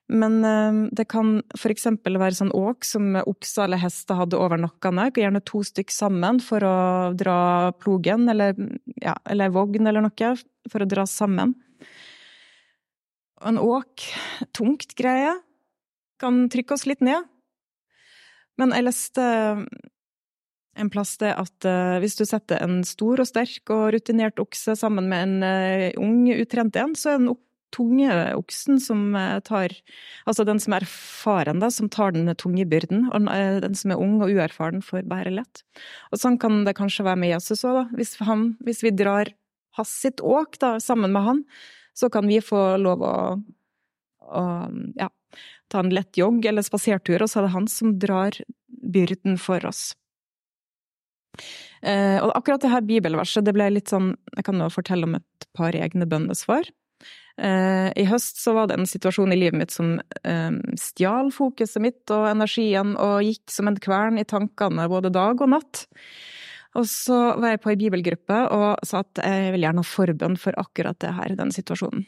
Men 0.08 0.44
eh, 0.44 0.88
det 0.94 1.08
kan 1.10 1.40
f.eks. 1.58 1.88
være 2.04 2.34
sånn 2.38 2.54
åk 2.54 2.86
som 2.86 3.16
okser 3.24 3.66
eller 3.66 3.82
hester 3.82 4.20
hadde 4.20 4.38
over 4.38 4.60
nakkene, 4.62 5.08
gjerne 5.10 5.42
to 5.46 5.64
stykk 5.66 5.90
sammen 5.94 6.38
for 6.42 6.62
å 6.62 6.76
dra 7.18 7.72
plogen, 7.82 8.28
eller, 8.30 8.54
ja, 9.02 9.16
eller 9.26 9.54
vogn 9.54 9.90
eller 9.90 10.06
noe, 10.06 10.34
for 10.70 10.84
å 10.84 10.90
dra 10.90 11.06
sammen. 11.10 11.56
En 13.44 13.58
åk, 13.60 14.06
tungt 14.56 14.94
greie, 14.98 15.34
kan 16.22 16.46
trykke 16.52 16.78
oss 16.78 16.86
litt 16.88 17.02
ned. 17.04 17.26
Men 18.56 18.72
jeg 18.72 18.86
leste 18.86 19.24
en 20.76 20.90
plass 20.92 21.16
det 21.20 21.32
at 21.36 21.66
uh, 21.68 21.96
hvis 22.02 22.16
du 22.18 22.24
setter 22.28 22.60
en 22.64 22.82
stor 22.86 23.20
og 23.22 23.28
sterk 23.28 23.72
og 23.72 23.90
rutinert 23.94 24.40
okse 24.40 24.76
sammen 24.76 25.08
med 25.10 25.24
en 25.24 25.44
uh, 25.44 26.02
ung, 26.02 26.26
utrent 26.32 26.76
en, 26.80 26.94
så 26.96 27.14
er 27.14 27.20
den 27.20 27.30
tunge 27.74 28.10
oksen 28.36 28.80
som 28.82 29.14
eh, 29.18 29.38
tar 29.46 29.74
Altså 30.26 30.44
den 30.46 30.60
som 30.62 30.74
er 30.76 30.86
erfaren, 30.86 31.60
da, 31.62 31.70
som 31.70 31.90
tar 31.92 32.14
den 32.16 32.30
tunge 32.38 32.66
byrden. 32.68 33.08
Og 33.12 33.28
eh, 33.32 33.58
den 33.64 33.76
som 33.78 33.94
er 33.94 34.02
ung 34.02 34.18
og 34.24 34.32
uerfaren, 34.32 34.82
får 34.84 35.06
bære 35.10 35.34
lett. 35.38 35.62
Og 36.10 36.20
sånn 36.22 36.38
kan 36.42 36.64
det 36.66 36.76
kanskje 36.78 37.06
være 37.06 37.22
med 37.22 37.34
Jesus 37.34 37.64
òg, 37.66 37.80
da. 37.80 37.84
Hvis, 37.98 38.16
han, 38.26 38.48
hvis 38.66 38.82
vi 38.86 38.94
drar 38.96 39.32
hans 39.78 39.92
sitt 39.92 40.22
åk 40.24 40.58
da, 40.62 40.76
sammen 40.82 41.12
med 41.14 41.26
han, 41.26 41.44
så 41.96 42.10
kan 42.12 42.26
vi 42.28 42.40
få 42.44 42.76
lov 42.80 43.04
å, 43.04 43.14
å 44.26 44.42
ja, 44.98 45.10
ta 45.72 45.82
en 45.82 45.92
lett 45.94 46.18
jogg 46.18 46.44
eller 46.48 46.64
spasertur, 46.64 47.22
og 47.22 47.30
så 47.30 47.40
er 47.40 47.48
det 47.48 47.54
han 47.54 47.68
som 47.70 47.94
drar 48.00 48.36
byrden 48.66 49.38
for 49.40 49.64
oss. 49.68 49.90
Eh, 51.82 52.18
og 52.22 52.32
akkurat 52.34 52.62
det 52.64 52.72
her 52.72 52.84
bibelverset, 52.86 53.44
det 53.44 53.52
ble 53.52 53.68
litt 53.74 53.92
sånn 53.92 54.14
Jeg 54.38 54.46
kan 54.46 54.60
jo 54.62 54.70
fortelle 54.72 55.04
om 55.04 55.18
et 55.18 55.48
par 55.56 55.76
egne 55.76 56.08
bønnesvar. 56.08 56.68
Eh, 57.36 57.90
I 58.00 58.06
høst 58.08 58.40
så 58.40 58.54
var 58.56 58.70
det 58.70 58.78
en 58.78 58.88
situasjon 58.88 59.34
i 59.34 59.36
livet 59.36 59.58
mitt 59.60 59.74
som 59.74 59.98
eh, 60.24 60.56
stjal 60.80 61.28
fokuset 61.34 61.82
mitt 61.84 62.14
og 62.14 62.30
energien, 62.30 62.94
og 62.96 63.20
gikk 63.26 63.52
som 63.52 63.68
en 63.68 63.78
kvern 63.80 64.20
i 64.20 64.26
tankene 64.28 64.88
både 64.92 65.12
dag 65.12 65.40
og 65.44 65.52
natt. 65.52 65.86
Og 66.76 66.88
så 66.88 67.18
var 67.40 67.54
jeg 67.54 67.62
på 67.64 67.72
ei 67.72 67.80
bibelgruppe 67.80 68.42
og 68.52 68.84
sa 68.84 69.00
at 69.04 69.20
jeg 69.24 69.52
vil 69.54 69.64
gjerne 69.64 69.84
ha 69.84 69.88
forbønn 69.88 70.36
for 70.40 70.56
akkurat 70.60 70.98
det 71.00 71.12
her, 71.16 71.36
den 71.38 71.52
situasjonen. 71.54 72.04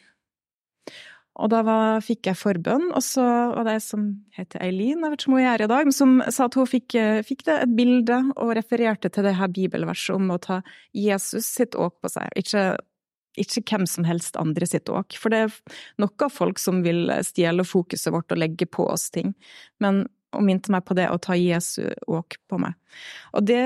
Og 1.39 1.53
da 1.53 1.61
var, 1.63 2.01
fikk 2.03 2.27
jeg 2.27 2.35
forbønn, 2.35 2.89
og 2.99 3.03
så 3.05 3.23
var 3.55 3.69
det 3.69 3.77
ei 3.77 3.83
som 3.85 4.09
heter 4.35 4.65
Eileen, 4.65 5.05
jeg 5.05 5.13
vet 5.13 5.23
ikke 5.23 5.31
om 5.31 5.37
hun 5.37 5.47
er 5.47 5.63
i 5.63 5.69
dag, 5.71 5.91
som 5.95 6.17
sa 6.35 6.49
at 6.49 6.57
hun 6.59 6.67
fikk, 6.67 6.97
fikk 7.29 7.45
det 7.47 7.59
et 7.63 7.75
bilde 7.79 8.17
og 8.35 8.57
refererte 8.59 9.13
til 9.15 9.29
det 9.29 9.37
her 9.39 9.53
bibelverset 9.55 10.17
om 10.17 10.33
å 10.35 10.41
ta 10.43 10.59
Jesus 10.91 11.47
sitt 11.47 11.79
åk 11.79 12.01
på 12.03 12.11
seg. 12.11 12.33
Ikke 12.43 12.73
ikke 13.43 13.65
hvem 13.71 13.87
som 13.89 14.07
helst 14.09 14.39
andre 14.41 14.67
sitt 14.69 14.91
åk. 14.93 15.17
For 15.21 15.33
det 15.33 15.41
er 15.47 15.57
nok 16.03 16.27
av 16.27 16.35
folk 16.35 16.61
som 16.63 16.83
vil 16.85 17.11
stjele 17.27 17.67
fokuset 17.67 18.13
vårt 18.15 18.35
og 18.35 18.41
legge 18.43 18.69
på 18.71 18.87
oss 18.91 19.09
ting. 19.15 19.35
Men 19.83 20.07
hun 20.37 20.49
minte 20.49 20.73
meg 20.73 20.85
på 20.89 20.97
det 20.99 21.09
å 21.11 21.21
ta 21.23 21.37
Jesu 21.39 21.89
åk 22.07 22.37
på 22.51 22.61
meg. 22.61 22.77
Og 23.33 23.49
det 23.49 23.63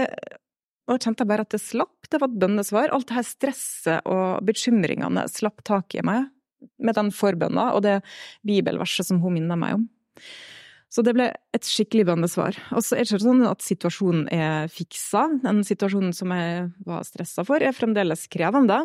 Og 0.91 0.99
kjente 0.99 1.23
jeg 1.23 1.29
bare 1.31 1.45
at 1.47 1.53
det 1.55 1.61
slapp, 1.63 2.09
det 2.11 2.19
var 2.19 2.29
et 2.29 2.41
bønnesvar. 2.43 2.91
Alt 2.91 3.07
det 3.09 3.15
her 3.15 3.25
stresset 3.25 4.09
og 4.11 4.43
bekymringene 4.45 5.29
slapp 5.31 5.63
tak 5.65 5.95
i 5.95 6.03
meg 6.03 6.27
med 6.83 6.97
den 6.99 7.13
forbønna 7.15 7.69
og 7.77 7.85
det 7.87 8.01
bibelverset 8.47 9.07
som 9.07 9.21
hun 9.23 9.37
minner 9.37 9.57
meg 9.57 9.77
om. 9.79 9.85
Så 10.93 11.01
det 11.07 11.15
ble 11.17 11.31
et 11.57 11.65
skikkelig 11.65 12.05
bønnesvar. 12.11 12.59
Og 12.77 12.85
så 12.85 12.99
er 12.99 13.07
det 13.07 13.15
ikke 13.15 13.23
sånn 13.25 13.47
at 13.49 13.65
situasjonen 13.65 14.27
er 14.35 14.69
fiksa. 14.69 15.25
Den 15.41 15.63
situasjonen 15.65 16.13
som 16.17 16.35
jeg 16.37 16.67
var 16.85 17.07
stressa 17.09 17.47
for, 17.49 17.65
er 17.65 17.73
fremdeles 17.73 18.27
krevende. 18.33 18.83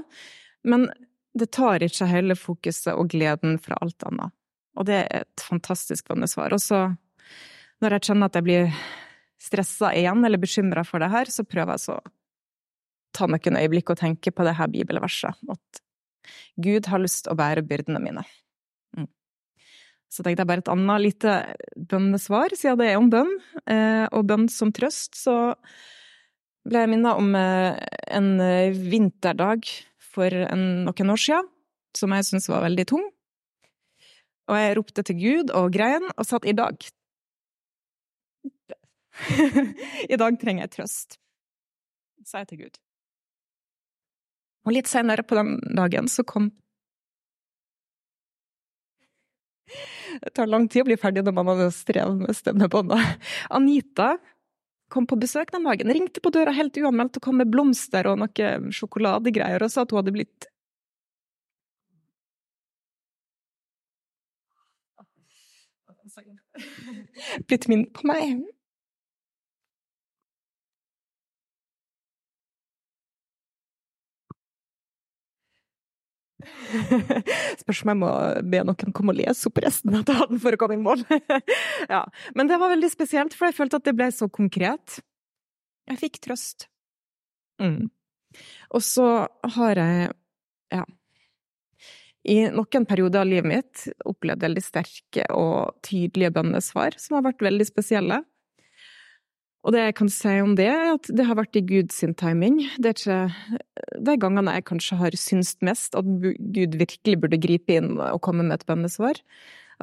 Men 0.67 0.89
det 1.37 1.51
tar 1.55 1.83
ikke 1.85 2.09
hele 2.09 2.35
fokuset 2.37 2.93
og 2.95 3.11
gleden 3.13 3.57
fra 3.61 3.77
alt 3.81 4.03
annet. 4.07 4.33
Og 4.77 4.85
det 4.89 4.99
er 4.99 5.23
et 5.23 5.43
fantastisk 5.43 6.09
bønnesvar. 6.11 6.53
Og 6.53 6.61
så, 6.61 6.83
når 7.81 7.97
jeg 7.97 8.09
kjenner 8.09 8.29
at 8.29 8.37
jeg 8.37 8.47
blir 8.47 8.79
stressa 9.41 9.93
igjen 9.97 10.25
eller 10.25 10.41
bekymra 10.41 10.83
for 10.85 11.01
det 11.01 11.11
her, 11.13 11.29
så 11.33 11.45
prøver 11.47 11.75
jeg 11.75 11.85
så 11.85 11.97
å 11.97 12.13
ta 13.17 13.27
noen 13.29 13.59
øyeblikk 13.59 13.93
og 13.93 14.01
tenke 14.01 14.33
på 14.33 14.45
det 14.45 14.57
her 14.57 14.69
bibelverset. 14.73 15.37
At 15.49 15.81
Gud 16.61 16.89
har 16.91 17.01
lyst 17.01 17.29
å 17.29 17.37
bære 17.37 17.63
byrdene 17.65 18.01
mine. 18.03 18.23
Mm. 18.97 19.09
Så 20.11 20.25
tenkte 20.25 20.43
jeg 20.43 20.51
bare 20.51 20.65
et 20.65 20.73
annet 20.73 21.05
lite 21.05 21.35
bønnesvar, 21.77 22.53
siden 22.57 22.81
det 22.81 22.91
er 22.91 22.99
om 23.01 23.11
bønn, 23.13 23.31
eh, 23.65 24.05
og 24.11 24.27
bønn 24.29 24.47
som 24.51 24.73
trøst, 24.75 25.17
så 25.17 25.55
ble 26.67 26.83
jeg 26.83 26.91
minnet 26.91 27.21
om 27.21 27.37
eh, 27.39 27.79
en 28.17 28.33
vinterdag 28.91 29.69
for 30.17 30.33
noen 30.57 31.13
år 31.13 31.21
siden, 31.21 31.47
som 31.97 32.13
jeg 32.13 32.27
syntes 32.27 32.49
var 32.51 32.65
veldig 32.65 32.87
tung. 32.89 33.05
Og 34.47 34.57
jeg 34.57 34.75
ropte 34.79 35.03
til 35.05 35.19
Gud 35.19 35.51
og 35.55 35.73
grein 35.75 36.05
og 36.15 36.25
sa 36.25 36.39
at 36.39 36.47
i 36.47 36.55
dag 36.57 36.89
I 40.13 40.17
dag 40.19 40.35
trenger 40.37 40.67
jeg 40.67 40.73
trøst, 40.75 41.17
sa 42.21 42.43
jeg 42.43 42.51
til 42.51 42.59
Gud. 42.65 42.77
Og 44.67 44.75
litt 44.75 44.89
senere 44.91 45.25
på 45.25 45.37
den 45.39 45.57
dagen 45.77 46.09
så 46.11 46.25
kom 46.27 46.51
Det 49.67 50.31
tar 50.37 50.47
lang 50.47 50.67
tid 50.71 50.85
å 50.85 50.87
bli 50.87 50.99
ferdig 50.99 51.23
når 51.25 51.33
man 51.35 51.49
har 51.49 51.71
strevet 51.75 52.21
med 52.21 52.35
stemmebåndet. 52.37 53.17
Anita 53.53 54.13
kom 54.93 55.07
på 55.09 55.17
besøk 55.19 55.51
den 55.51 55.65
dagen, 55.67 55.91
ringte 55.93 56.23
på 56.23 56.31
døra 56.33 56.53
helt 56.55 56.77
uanmeldt 56.79 57.19
og 57.19 57.25
kom 57.25 57.41
med 57.41 57.51
blomster 57.51 58.07
og 58.11 58.21
noe 58.21 58.51
sjokoladegreier 58.73 59.63
og 59.63 59.73
sa 59.73 59.83
at 59.83 59.91
hun 59.93 60.01
hadde 60.01 60.15
blitt 60.15 60.51
Blitt 67.47 67.67
minnet 67.69 67.91
på 67.93 68.07
meg. 68.09 68.39
Spørs 77.61 77.83
om 77.83 77.91
jeg 77.91 77.99
må 78.01 78.11
be 78.51 78.61
noen 78.67 78.95
komme 78.95 79.13
og 79.13 79.19
lese 79.19 79.49
opp 79.49 79.61
resten 79.63 79.95
av 79.97 80.05
talen 80.07 80.41
for 80.43 80.55
å 80.55 80.59
komme 80.61 80.77
i 80.77 80.81
mål. 80.81 81.03
ja. 81.93 82.03
Men 82.37 82.49
det 82.51 82.59
var 82.61 82.73
veldig 82.73 82.91
spesielt, 82.91 83.35
for 83.37 83.49
jeg 83.49 83.57
følte 83.57 83.79
at 83.79 83.87
det 83.87 83.95
ble 83.97 84.09
så 84.13 84.29
konkret. 84.31 84.99
Jeg 85.87 86.01
fikk 86.01 86.21
trøst. 86.27 86.67
Mm. 87.63 87.89
Og 88.75 88.83
så 88.85 89.07
har 89.57 89.79
jeg, 89.81 90.09
ja 90.75 90.83
I 92.27 92.35
noen 92.53 92.85
perioder 92.85 93.23
av 93.23 93.29
livet 93.31 93.49
mitt 93.49 93.85
opplevd 94.05 94.43
veldig 94.43 94.63
sterke 94.65 95.25
og 95.33 95.77
tydelige 95.87 96.35
bønnesvar, 96.35 96.99
som 97.01 97.17
har 97.17 97.29
vært 97.31 97.45
veldig 97.47 97.69
spesielle. 97.69 98.21
Og 99.67 99.73
det 99.75 99.81
jeg 99.83 99.95
kan 99.99 100.09
si 100.11 100.33
om 100.39 100.53
det, 100.55 100.69
er 100.71 100.93
at 100.93 101.09
det 101.11 101.25
har 101.27 101.35
vært 101.35 101.57
i 101.59 101.65
Guds 101.67 101.99
timing. 102.15 102.61
Det 102.79 102.87
er 102.87 102.95
ikke 102.95 103.97
de 104.07 104.13
gangene 104.21 104.53
jeg 104.55 104.63
kanskje 104.69 104.99
har 105.01 105.17
syntes 105.19 105.57
mest 105.67 105.97
at 105.99 106.07
Gud 106.07 106.77
virkelig 106.79 107.17
burde 107.19 107.39
gripe 107.43 107.75
inn 107.75 107.97
og 107.99 108.21
komme 108.23 108.45
med 108.47 108.61
et 108.61 108.67
bønnesvar. 108.69 109.19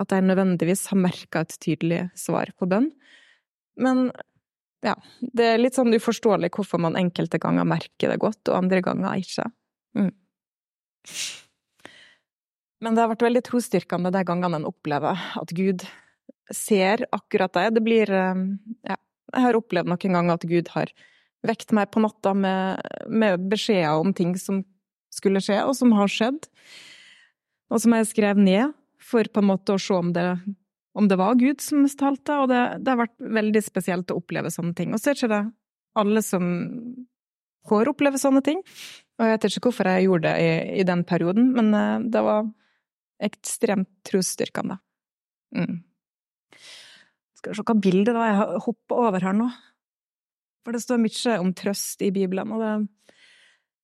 At 0.00 0.14
jeg 0.14 0.24
nødvendigvis 0.24 0.86
har 0.88 1.02
merka 1.04 1.44
et 1.44 1.52
tydelig 1.60 2.00
svar 2.16 2.48
på 2.56 2.70
bønn. 2.70 2.88
Men 3.76 4.08
ja, 4.84 4.96
det 5.20 5.50
er 5.52 5.60
litt 5.60 5.76
sånn 5.76 5.92
uforståelig 5.92 6.54
hvorfor 6.56 6.80
man 6.80 6.96
enkelte 6.96 7.40
ganger 7.42 7.68
merker 7.68 8.14
det 8.14 8.20
godt, 8.24 8.40
og 8.48 8.56
andre 8.62 8.80
ganger 8.84 9.20
ikke. 9.20 9.50
Mm. 10.00 10.12
Men 12.84 12.96
det 12.96 13.04
har 13.04 13.12
vært 13.12 13.28
veldig 13.28 13.44
trosstyrkende 13.44 14.12
de 14.16 14.24
gangene 14.28 14.60
en 14.62 14.68
opplever 14.68 15.20
at 15.40 15.52
Gud 15.56 15.84
ser 16.52 17.04
akkurat 17.12 17.52
det. 17.56 17.70
Det 17.76 17.84
blir 17.84 18.10
eh, 18.12 18.44
ja, 18.88 18.96
jeg 19.34 19.46
har 19.46 19.58
opplevd 19.58 19.90
noen 19.90 20.18
ganger 20.18 20.38
at 20.38 20.46
Gud 20.48 20.70
har 20.74 20.92
vekt 21.44 21.74
meg 21.76 21.90
på 21.92 22.00
natta 22.00 22.32
med, 22.36 22.80
med 23.08 23.48
beskjeder 23.50 24.00
om 24.00 24.14
ting 24.16 24.32
som 24.40 24.62
skulle 25.14 25.42
skje, 25.44 25.60
og 25.62 25.76
som 25.78 25.92
har 25.94 26.10
skjedd, 26.10 26.46
og 27.70 27.82
som 27.82 27.94
jeg 27.96 28.10
skrev 28.10 28.40
ned 28.40 28.74
for 29.04 29.28
på 29.30 29.42
en 29.42 29.50
måte 29.52 29.74
å 29.74 29.80
se 29.80 29.94
om 29.96 30.12
det, 30.16 30.26
om 30.96 31.08
det 31.10 31.18
var 31.20 31.38
Gud 31.38 31.62
som 31.62 31.84
talte, 31.86 32.38
og 32.40 32.48
det, 32.50 32.62
det, 32.80 32.90
har 32.90 33.02
vært 33.04 33.16
veldig 33.38 33.62
spesielt 33.64 34.10
å 34.10 34.18
oppleve 34.20 34.52
sånne 34.52 34.74
ting. 34.78 34.94
Og 34.94 35.02
så 35.02 35.12
er 35.12 35.18
ikke 35.18 35.32
det 35.34 35.42
alle 36.00 36.24
som 36.24 36.44
får 37.68 37.92
oppleve 37.92 38.20
sånne 38.20 38.42
ting, 38.44 38.60
og 39.14 39.24
jeg 39.24 39.36
vet 39.36 39.48
ikke 39.48 39.68
hvorfor 39.68 39.88
jeg 39.88 40.06
gjorde 40.08 40.30
det 40.30 40.36
i, 40.42 40.80
i 40.82 40.86
den 40.86 41.04
perioden, 41.06 41.52
men 41.54 41.70
eh, 41.78 42.06
det 42.12 42.22
var 42.26 42.48
ekstremt 43.24 43.90
trosstyrkende. 44.08 44.80
Mm. 45.54 45.78
Se 47.52 47.64
hva 47.64 47.76
bildet 47.76 48.16
da 48.16 48.26
jeg 48.30 48.61
hopper 48.64 49.07
over 49.09 49.24
her 49.26 49.37
nå. 49.37 49.50
For 50.64 50.72
det 50.72 50.80
står 50.80 51.02
mye 51.02 51.38
om 51.42 51.52
trøst 51.57 52.00
i 52.04 52.09
Bibelen, 52.14 52.54
og 52.57 52.62
det 52.62 52.74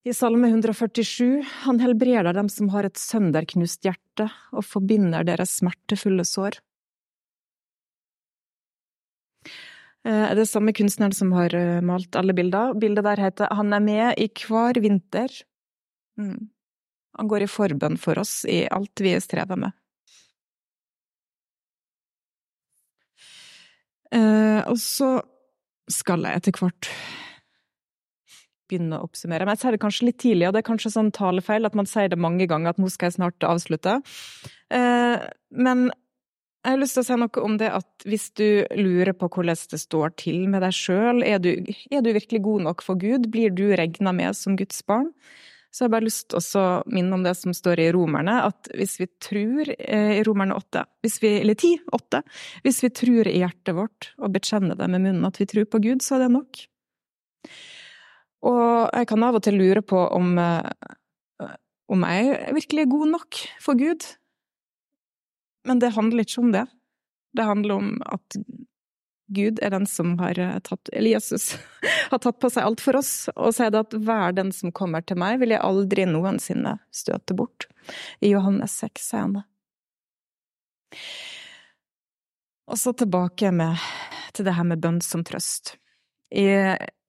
i 0.09 0.15
Salme 0.17 0.49
147 0.49 1.43
Han 1.67 1.81
helbreder 1.83 2.33
dem 2.33 2.49
som 2.49 2.71
har 2.73 2.87
et 2.89 2.97
sønderknust 2.97 3.85
hjerte, 3.85 4.31
og 4.57 4.65
forbinder 4.65 5.27
deres 5.29 5.59
smertefulle 5.61 6.25
sår. 6.25 6.57
Eh, 10.09 10.31
det 10.33 10.47
er 10.47 10.49
samme 10.49 10.73
kunstneren 10.77 11.13
som 11.13 11.35
har 11.37 11.53
eh, 11.57 11.83
malt 11.85 12.17
alle 12.17 12.33
bilder. 12.37 12.73
Bildet 12.81 13.05
der 13.05 13.21
heter 13.27 13.53
Han 13.53 13.77
er 13.77 13.85
med 13.85 14.17
i 14.17 14.31
hver 14.33 14.81
vinter. 14.81 15.29
Mm. 16.17 16.49
Han 17.19 17.29
går 17.29 17.45
i 17.45 17.51
forbønn 17.51 18.01
for 18.01 18.23
oss 18.23 18.47
i 18.49 18.63
alt 18.73 19.05
vi 19.05 19.13
strever 19.21 19.61
med. 19.61 19.77
Eh, 24.15 24.61
og 24.67 24.79
så 24.81 25.19
skal 25.91 26.27
jeg 26.27 26.41
etter 26.41 26.57
hvert 26.59 26.91
begynne 28.71 29.01
å 29.01 29.09
oppsummere. 29.09 29.47
Men 29.47 29.57
jeg 29.57 29.65
sier 29.65 29.75
det 29.75 29.83
kanskje 29.83 30.07
litt 30.09 30.21
tidlig, 30.23 30.47
og 30.49 30.55
det 30.55 30.63
er 30.63 30.69
kanskje 30.69 30.95
sånn 30.95 31.11
talefeil 31.15 31.67
at 31.67 31.77
man 31.79 31.89
sier 31.91 32.11
det 32.11 32.21
mange 32.21 32.47
ganger 32.51 32.73
at 32.73 32.81
nå 32.83 32.91
skal 32.93 33.11
jeg 33.11 33.19
snart 33.19 33.47
avslutte. 33.47 33.99
Eh, 34.71 35.27
men 35.51 35.91
jeg 36.61 36.75
har 36.75 36.81
lyst 36.83 36.99
til 36.99 37.03
å 37.03 37.09
si 37.09 37.17
noe 37.17 37.43
om 37.43 37.55
det 37.61 37.71
at 37.73 38.05
hvis 38.05 38.27
du 38.37 38.47
lurer 38.77 39.15
på 39.17 39.31
hvordan 39.33 39.57
det 39.73 39.81
står 39.81 40.13
til 40.21 40.43
med 40.53 40.61
deg 40.61 40.77
sjøl, 40.77 41.23
er, 41.25 41.41
er, 41.41 42.03
du 42.05 42.11
virkelig 42.13 42.43
god 42.45 42.67
nok 42.69 42.85
for 42.85 43.01
Gud? 43.01 43.31
Blir 43.33 43.55
du 43.55 43.71
regna 43.81 44.13
med 44.13 44.37
som 44.37 44.59
Guds 44.61 44.83
barn? 44.85 45.09
Så 45.71 45.85
jeg 45.85 45.89
har 45.89 45.93
bare 45.95 46.07
lyst 46.09 46.33
til 46.33 46.59
å 46.59 46.65
minne 46.91 47.15
om 47.15 47.23
det 47.23 47.37
som 47.39 47.55
står 47.55 47.81
i 47.85 47.91
Romerne, 47.95 48.41
at 48.49 48.71
hvis 48.75 48.97
vi 48.99 49.07
tror 49.23 49.71
eh, 49.71 50.17
i 50.19 50.25
Romerne 50.27 50.57
8, 50.59 50.83
vi, 51.07 51.31
eller 51.39 51.55
10, 51.55 51.85
8, 51.95 52.23
hvis 52.65 52.81
vi 52.83 52.91
tror 53.01 53.31
i 53.31 53.37
hjertet 53.39 53.77
vårt 53.79 54.11
og 54.19 54.35
bekjenner 54.35 54.79
det 54.79 54.91
med 54.91 55.05
munnen 55.07 55.29
at 55.29 55.39
vi 55.39 55.47
tror 55.51 55.69
på 55.71 55.83
Gud, 55.85 56.03
så 56.03 56.17
er 56.17 56.25
det 56.25 56.33
nok. 56.35 56.65
Og 58.51 58.65
jeg 58.97 59.11
kan 59.13 59.27
av 59.29 59.39
og 59.39 59.45
til 59.47 59.61
lure 59.61 59.85
på 59.87 60.01
om, 60.17 60.33
eh, 60.43 61.55
om 61.93 62.09
jeg 62.09 62.57
virkelig 62.59 62.85
er 62.85 62.95
god 62.97 63.15
nok 63.15 63.41
for 63.63 63.79
Gud. 63.79 64.07
Men 65.69 65.79
det 65.79 65.95
handler 65.95 66.27
ikke 66.27 66.43
om 66.43 66.53
det. 66.57 66.67
Det 67.37 67.47
handler 67.47 67.79
om 67.79 67.91
at 68.11 68.43
Gud 69.31 69.61
er 69.63 69.71
den 69.71 69.87
som 69.87 70.17
har 70.19 70.39
eh, 70.39 70.57
tatt 70.67 70.91
Eller 70.93 71.15
Jesus 71.15 71.53
har 72.11 72.19
tatt 72.19 72.41
på 72.43 72.51
seg 72.51 72.67
alt 72.67 72.83
for 72.83 72.99
oss, 72.99 73.13
og 73.37 73.55
sier 73.55 73.75
at 73.79 73.95
hver 73.95 74.35
den 74.35 74.51
som 74.55 74.73
kommer 74.75 75.05
til 75.07 75.21
meg, 75.23 75.39
vil 75.43 75.55
jeg 75.55 75.63
aldri 75.63 76.07
noensinne 76.11 76.77
støte 76.95 77.37
bort. 77.39 77.69
I 78.19 78.33
Johannes 78.35 78.75
6 78.83 79.11
sier 79.11 79.27
han 79.27 79.37
det. 79.39 79.45
Og 82.71 82.79
så 82.79 82.93
tilbake 82.95 83.53
med, 83.55 83.79
til 84.35 84.47
det 84.47 84.55
her 84.57 84.67
med 84.67 84.83
bønn 84.83 85.01
som 85.03 85.23
trøst. 85.27 85.77
I 86.31 86.47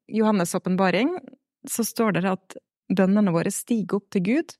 Johannes' 0.09 0.55
åpenbaring 0.57 1.13
så 1.69 1.85
står 1.85 2.17
det 2.17 2.25
at 2.29 2.57
bønnene 2.93 3.33
våre 3.33 3.51
stiger 3.53 3.99
opp 3.99 4.09
til 4.13 4.25
Gud, 4.25 4.55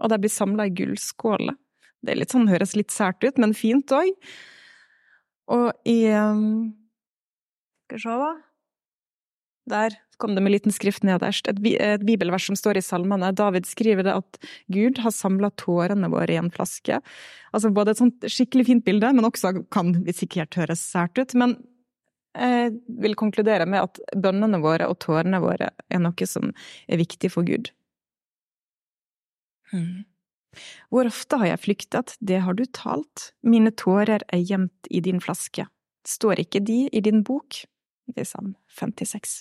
og 0.00 0.12
de 0.12 0.18
blir 0.20 0.32
samla 0.32 0.68
i 0.68 0.74
gullskåler. 0.76 1.56
Det 2.04 2.12
er 2.12 2.20
litt 2.20 2.32
sånn, 2.32 2.50
høres 2.50 2.76
litt 2.76 2.92
sært 2.92 3.24
ut, 3.24 3.40
men 3.40 3.56
fint 3.56 3.92
òg. 3.96 4.12
Og 5.52 5.70
i 5.88 5.98
um, 6.12 6.74
skal 7.86 7.98
vi 7.98 8.04
se, 8.04 8.18
hva. 8.20 8.34
Der 9.66 9.96
kom 10.22 10.36
det 10.36 10.42
med 10.44 10.54
liten 10.54 10.72
skrift 10.72 11.02
nederst, 11.04 11.48
et, 11.50 11.58
et 11.82 12.04
bibelvers 12.06 12.46
som 12.46 12.56
står 12.58 12.78
i 12.78 12.84
salmene. 12.84 13.32
David 13.36 13.66
skriver 13.66 14.06
det 14.06 14.14
at 14.14 14.38
Gud 14.72 15.00
har 15.02 15.14
samla 15.14 15.50
tårene 15.58 16.08
våre 16.12 16.36
i 16.36 16.38
en 16.38 16.52
flaske. 16.54 17.00
Altså 17.50 17.72
både 17.74 17.92
et 17.92 18.00
sånt 18.00 18.28
skikkelig 18.30 18.68
fint 18.68 18.86
bilde, 18.86 19.10
men 19.16 19.26
også 19.26 19.52
kan 19.74 19.90
vi 20.06 20.14
sikkert 20.14 20.54
høres 20.60 20.84
sært 20.86 21.18
ut. 21.18 21.34
Men 21.34 21.58
Jeg 22.36 22.74
vil 23.00 23.16
konkludere 23.16 23.64
med 23.64 23.80
at 23.80 24.00
bønnene 24.12 24.60
våre 24.60 24.90
og 24.90 24.98
tårene 25.00 25.40
våre 25.40 25.70
er 25.88 26.02
noe 26.04 26.26
som 26.28 26.50
er 26.84 27.00
viktig 27.00 27.30
for 27.32 27.46
Gud. 27.48 27.70
Hmm. 29.72 30.04
Hvor 30.92 31.08
ofte 31.08 31.38
har 31.40 31.46
jeg 31.46 31.62
flyktet, 31.64 32.16
det 32.20 32.42
har 32.44 32.56
du 32.56 32.64
talt, 32.68 33.30
mine 33.40 33.72
tårer 33.72 34.20
er 34.28 34.44
gjemt 34.44 34.90
i 34.90 35.00
din 35.00 35.20
flaske, 35.20 35.66
står 36.04 36.44
ikke 36.44 36.60
de 36.60 36.86
i 36.92 37.00
din 37.00 37.24
bok? 37.24 37.64
Salm 38.26 38.54
56. 38.78 39.40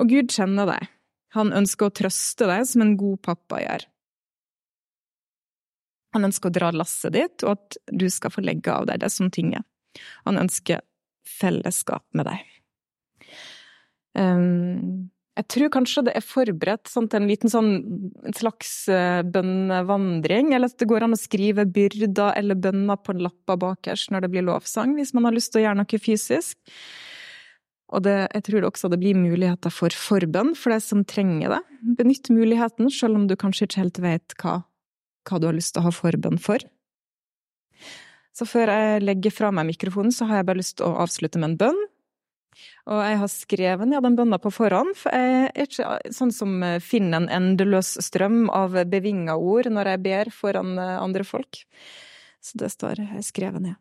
Og 0.00 0.08
Gud 0.10 0.32
kjenner 0.32 0.68
deg, 0.70 0.88
han 1.36 1.52
ønsker 1.52 1.88
å 1.88 1.94
trøste 1.94 2.48
deg 2.48 2.64
som 2.68 2.84
en 2.84 2.96
god 3.00 3.20
pappa 3.26 3.60
gjør. 3.60 3.86
Han 6.16 6.28
ønsker 6.30 6.48
å 6.48 6.56
dra 6.56 6.70
lasset 6.72 7.12
ditt, 7.16 7.44
og 7.44 7.58
at 7.58 7.76
du 7.92 8.06
skal 8.12 8.32
få 8.32 8.44
legge 8.44 8.72
av 8.72 8.86
deg 8.88 9.02
det 9.02 9.10
som 9.12 9.28
tynger. 9.32 9.66
Han 10.24 10.40
ønsker 10.40 10.80
fellesskap 11.26 12.06
med 12.16 12.30
deg. 12.30 12.46
Um, 14.16 15.10
jeg 15.36 15.48
tror 15.52 15.72
kanskje 15.74 16.06
det 16.06 16.14
er 16.16 16.24
forberedt 16.24 16.88
sånn, 16.88 17.10
til 17.12 17.20
en 17.20 17.28
liten 17.28 17.52
sånn 17.52 17.72
en 18.24 18.36
slags 18.36 18.70
uh, 18.88 19.20
bønnevandring, 19.28 20.54
eller 20.56 20.72
at 20.72 20.78
det 20.80 20.88
går 20.88 21.04
an 21.04 21.16
å 21.16 21.20
skrive 21.20 21.66
byrder 21.68 22.38
eller 22.38 22.56
bønner 22.56 22.96
på 22.96 23.12
en 23.12 23.26
lapper 23.26 23.60
bakerst 23.60 24.14
når 24.14 24.24
det 24.24 24.32
blir 24.32 24.46
lovsang, 24.46 24.96
hvis 24.96 25.12
man 25.16 25.28
har 25.28 25.36
lyst 25.36 25.52
til 25.52 25.60
å 25.60 25.66
gjøre 25.66 25.82
noe 25.82 26.00
fysisk. 26.00 26.56
Og 27.94 28.02
det, 28.02 28.14
jeg 28.34 28.46
tror 28.48 28.66
også 28.66 28.90
det 28.90 28.98
blir 28.98 29.18
muligheter 29.18 29.70
for 29.70 29.94
forbønn 29.94 30.54
for 30.58 30.74
deg 30.74 30.82
som 30.82 31.04
trenger 31.06 31.54
det. 31.54 31.60
Benytt 31.98 32.30
muligheten, 32.34 32.90
selv 32.90 33.18
om 33.20 33.26
du 33.30 33.36
kanskje 33.38 33.68
ikke 33.68 33.82
helt 33.84 34.00
vet 34.02 34.34
hva, 34.42 34.56
hva 35.28 35.38
du 35.38 35.46
har 35.46 35.54
lyst 35.54 35.76
til 35.76 35.84
å 35.84 35.86
ha 35.86 35.94
forbønn 35.94 36.40
for. 36.42 36.64
Så 38.36 38.44
før 38.48 38.72
jeg 38.74 39.04
legger 39.06 39.32
fra 39.32 39.52
meg 39.54 39.68
mikrofonen, 39.70 40.12
så 40.12 40.26
har 40.28 40.40
jeg 40.42 40.48
bare 40.48 40.60
lyst 40.60 40.76
til 40.80 40.88
å 40.88 40.98
avslutte 41.04 41.40
med 41.40 41.52
en 41.52 41.60
bønn. 41.62 41.84
Og 42.90 43.00
jeg 43.04 43.20
har 43.20 43.30
skrevet 43.30 43.90
ned 43.90 44.04
den 44.04 44.16
bønna 44.18 44.38
på 44.42 44.52
forhånd, 44.54 44.94
for 44.98 45.14
jeg 45.14 45.48
er 45.52 45.66
ikke 45.68 46.14
sånn 46.14 46.32
som 46.34 46.58
finner 46.82 47.22
en 47.22 47.30
endeløs 47.38 47.96
strøm 48.04 48.46
av 48.54 48.76
bevinga 48.90 49.36
ord 49.38 49.70
når 49.72 49.92
jeg 49.92 50.04
ber 50.06 50.32
foran 50.34 50.74
andre 50.78 51.26
folk. 51.26 51.62
Så 52.42 52.58
det 52.60 52.70
står 52.74 53.02
jeg 53.02 53.26
skrevet 53.26 53.62
ned. 53.62 53.78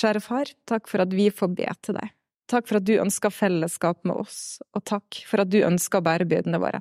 Kjære 0.00 0.22
far, 0.24 0.52
takk 0.68 0.88
for 0.88 1.04
at 1.04 1.12
vi 1.12 1.28
får 1.34 1.52
be 1.56 1.68
til 1.84 1.98
deg. 1.98 2.14
Takk 2.48 2.68
for 2.68 2.78
at 2.78 2.86
du 2.88 2.94
ønsker 2.96 3.32
fellesskap 3.34 4.06
med 4.08 4.22
oss, 4.24 4.58
og 4.72 4.84
takk 4.88 5.20
for 5.28 5.42
at 5.42 5.50
du 5.52 5.58
ønsker 5.66 6.00
å 6.00 6.06
bære 6.06 6.26
byrdene 6.30 6.60
våre. 6.62 6.80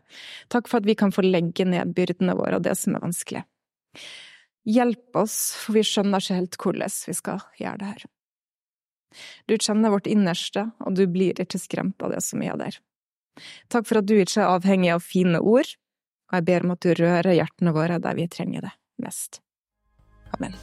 Takk 0.53 0.69
for 0.71 0.80
at 0.80 0.88
vi 0.88 0.95
kan 0.95 1.12
få 1.12 1.25
legge 1.25 1.65
ned 1.67 1.91
byrdene 1.97 2.38
våre 2.39 2.60
og 2.60 2.63
det 2.67 2.77
som 2.80 2.95
er 2.95 3.03
vanskelig. 3.03 3.43
Hjelp 4.67 5.19
oss, 5.19 5.38
for 5.60 5.77
vi 5.77 5.84
skjønner 5.88 6.23
ikke 6.23 6.39
helt 6.39 6.60
hvordan 6.62 6.95
vi 7.08 7.15
skal 7.15 7.43
gjøre 7.60 7.82
det 7.82 7.91
her. 7.91 8.08
Du 9.47 9.56
kjenner 9.56 9.91
vårt 9.91 10.08
innerste, 10.12 10.69
og 10.84 10.95
du 10.95 11.06
blir 11.12 11.39
ikke 11.39 11.60
skremt 11.60 12.03
av 12.03 12.15
det 12.15 12.23
som 12.23 12.43
er 12.43 12.56
der. 12.60 12.80
Takk 13.71 13.88
for 13.88 14.01
at 14.01 14.08
du 14.10 14.15
ikke 14.17 14.41
er 14.43 14.56
avhengig 14.56 14.93
av 14.95 15.03
fine 15.06 15.39
ord, 15.39 15.75
og 16.27 16.39
jeg 16.39 16.47
ber 16.47 16.65
om 16.65 16.75
at 16.75 16.84
du 16.84 16.95
rører 16.95 17.38
hjertene 17.38 17.75
våre 17.75 18.01
der 18.03 18.19
vi 18.19 18.27
trenger 18.32 18.67
det 18.67 18.73
mest. 19.03 19.41
Amen. 20.36 20.56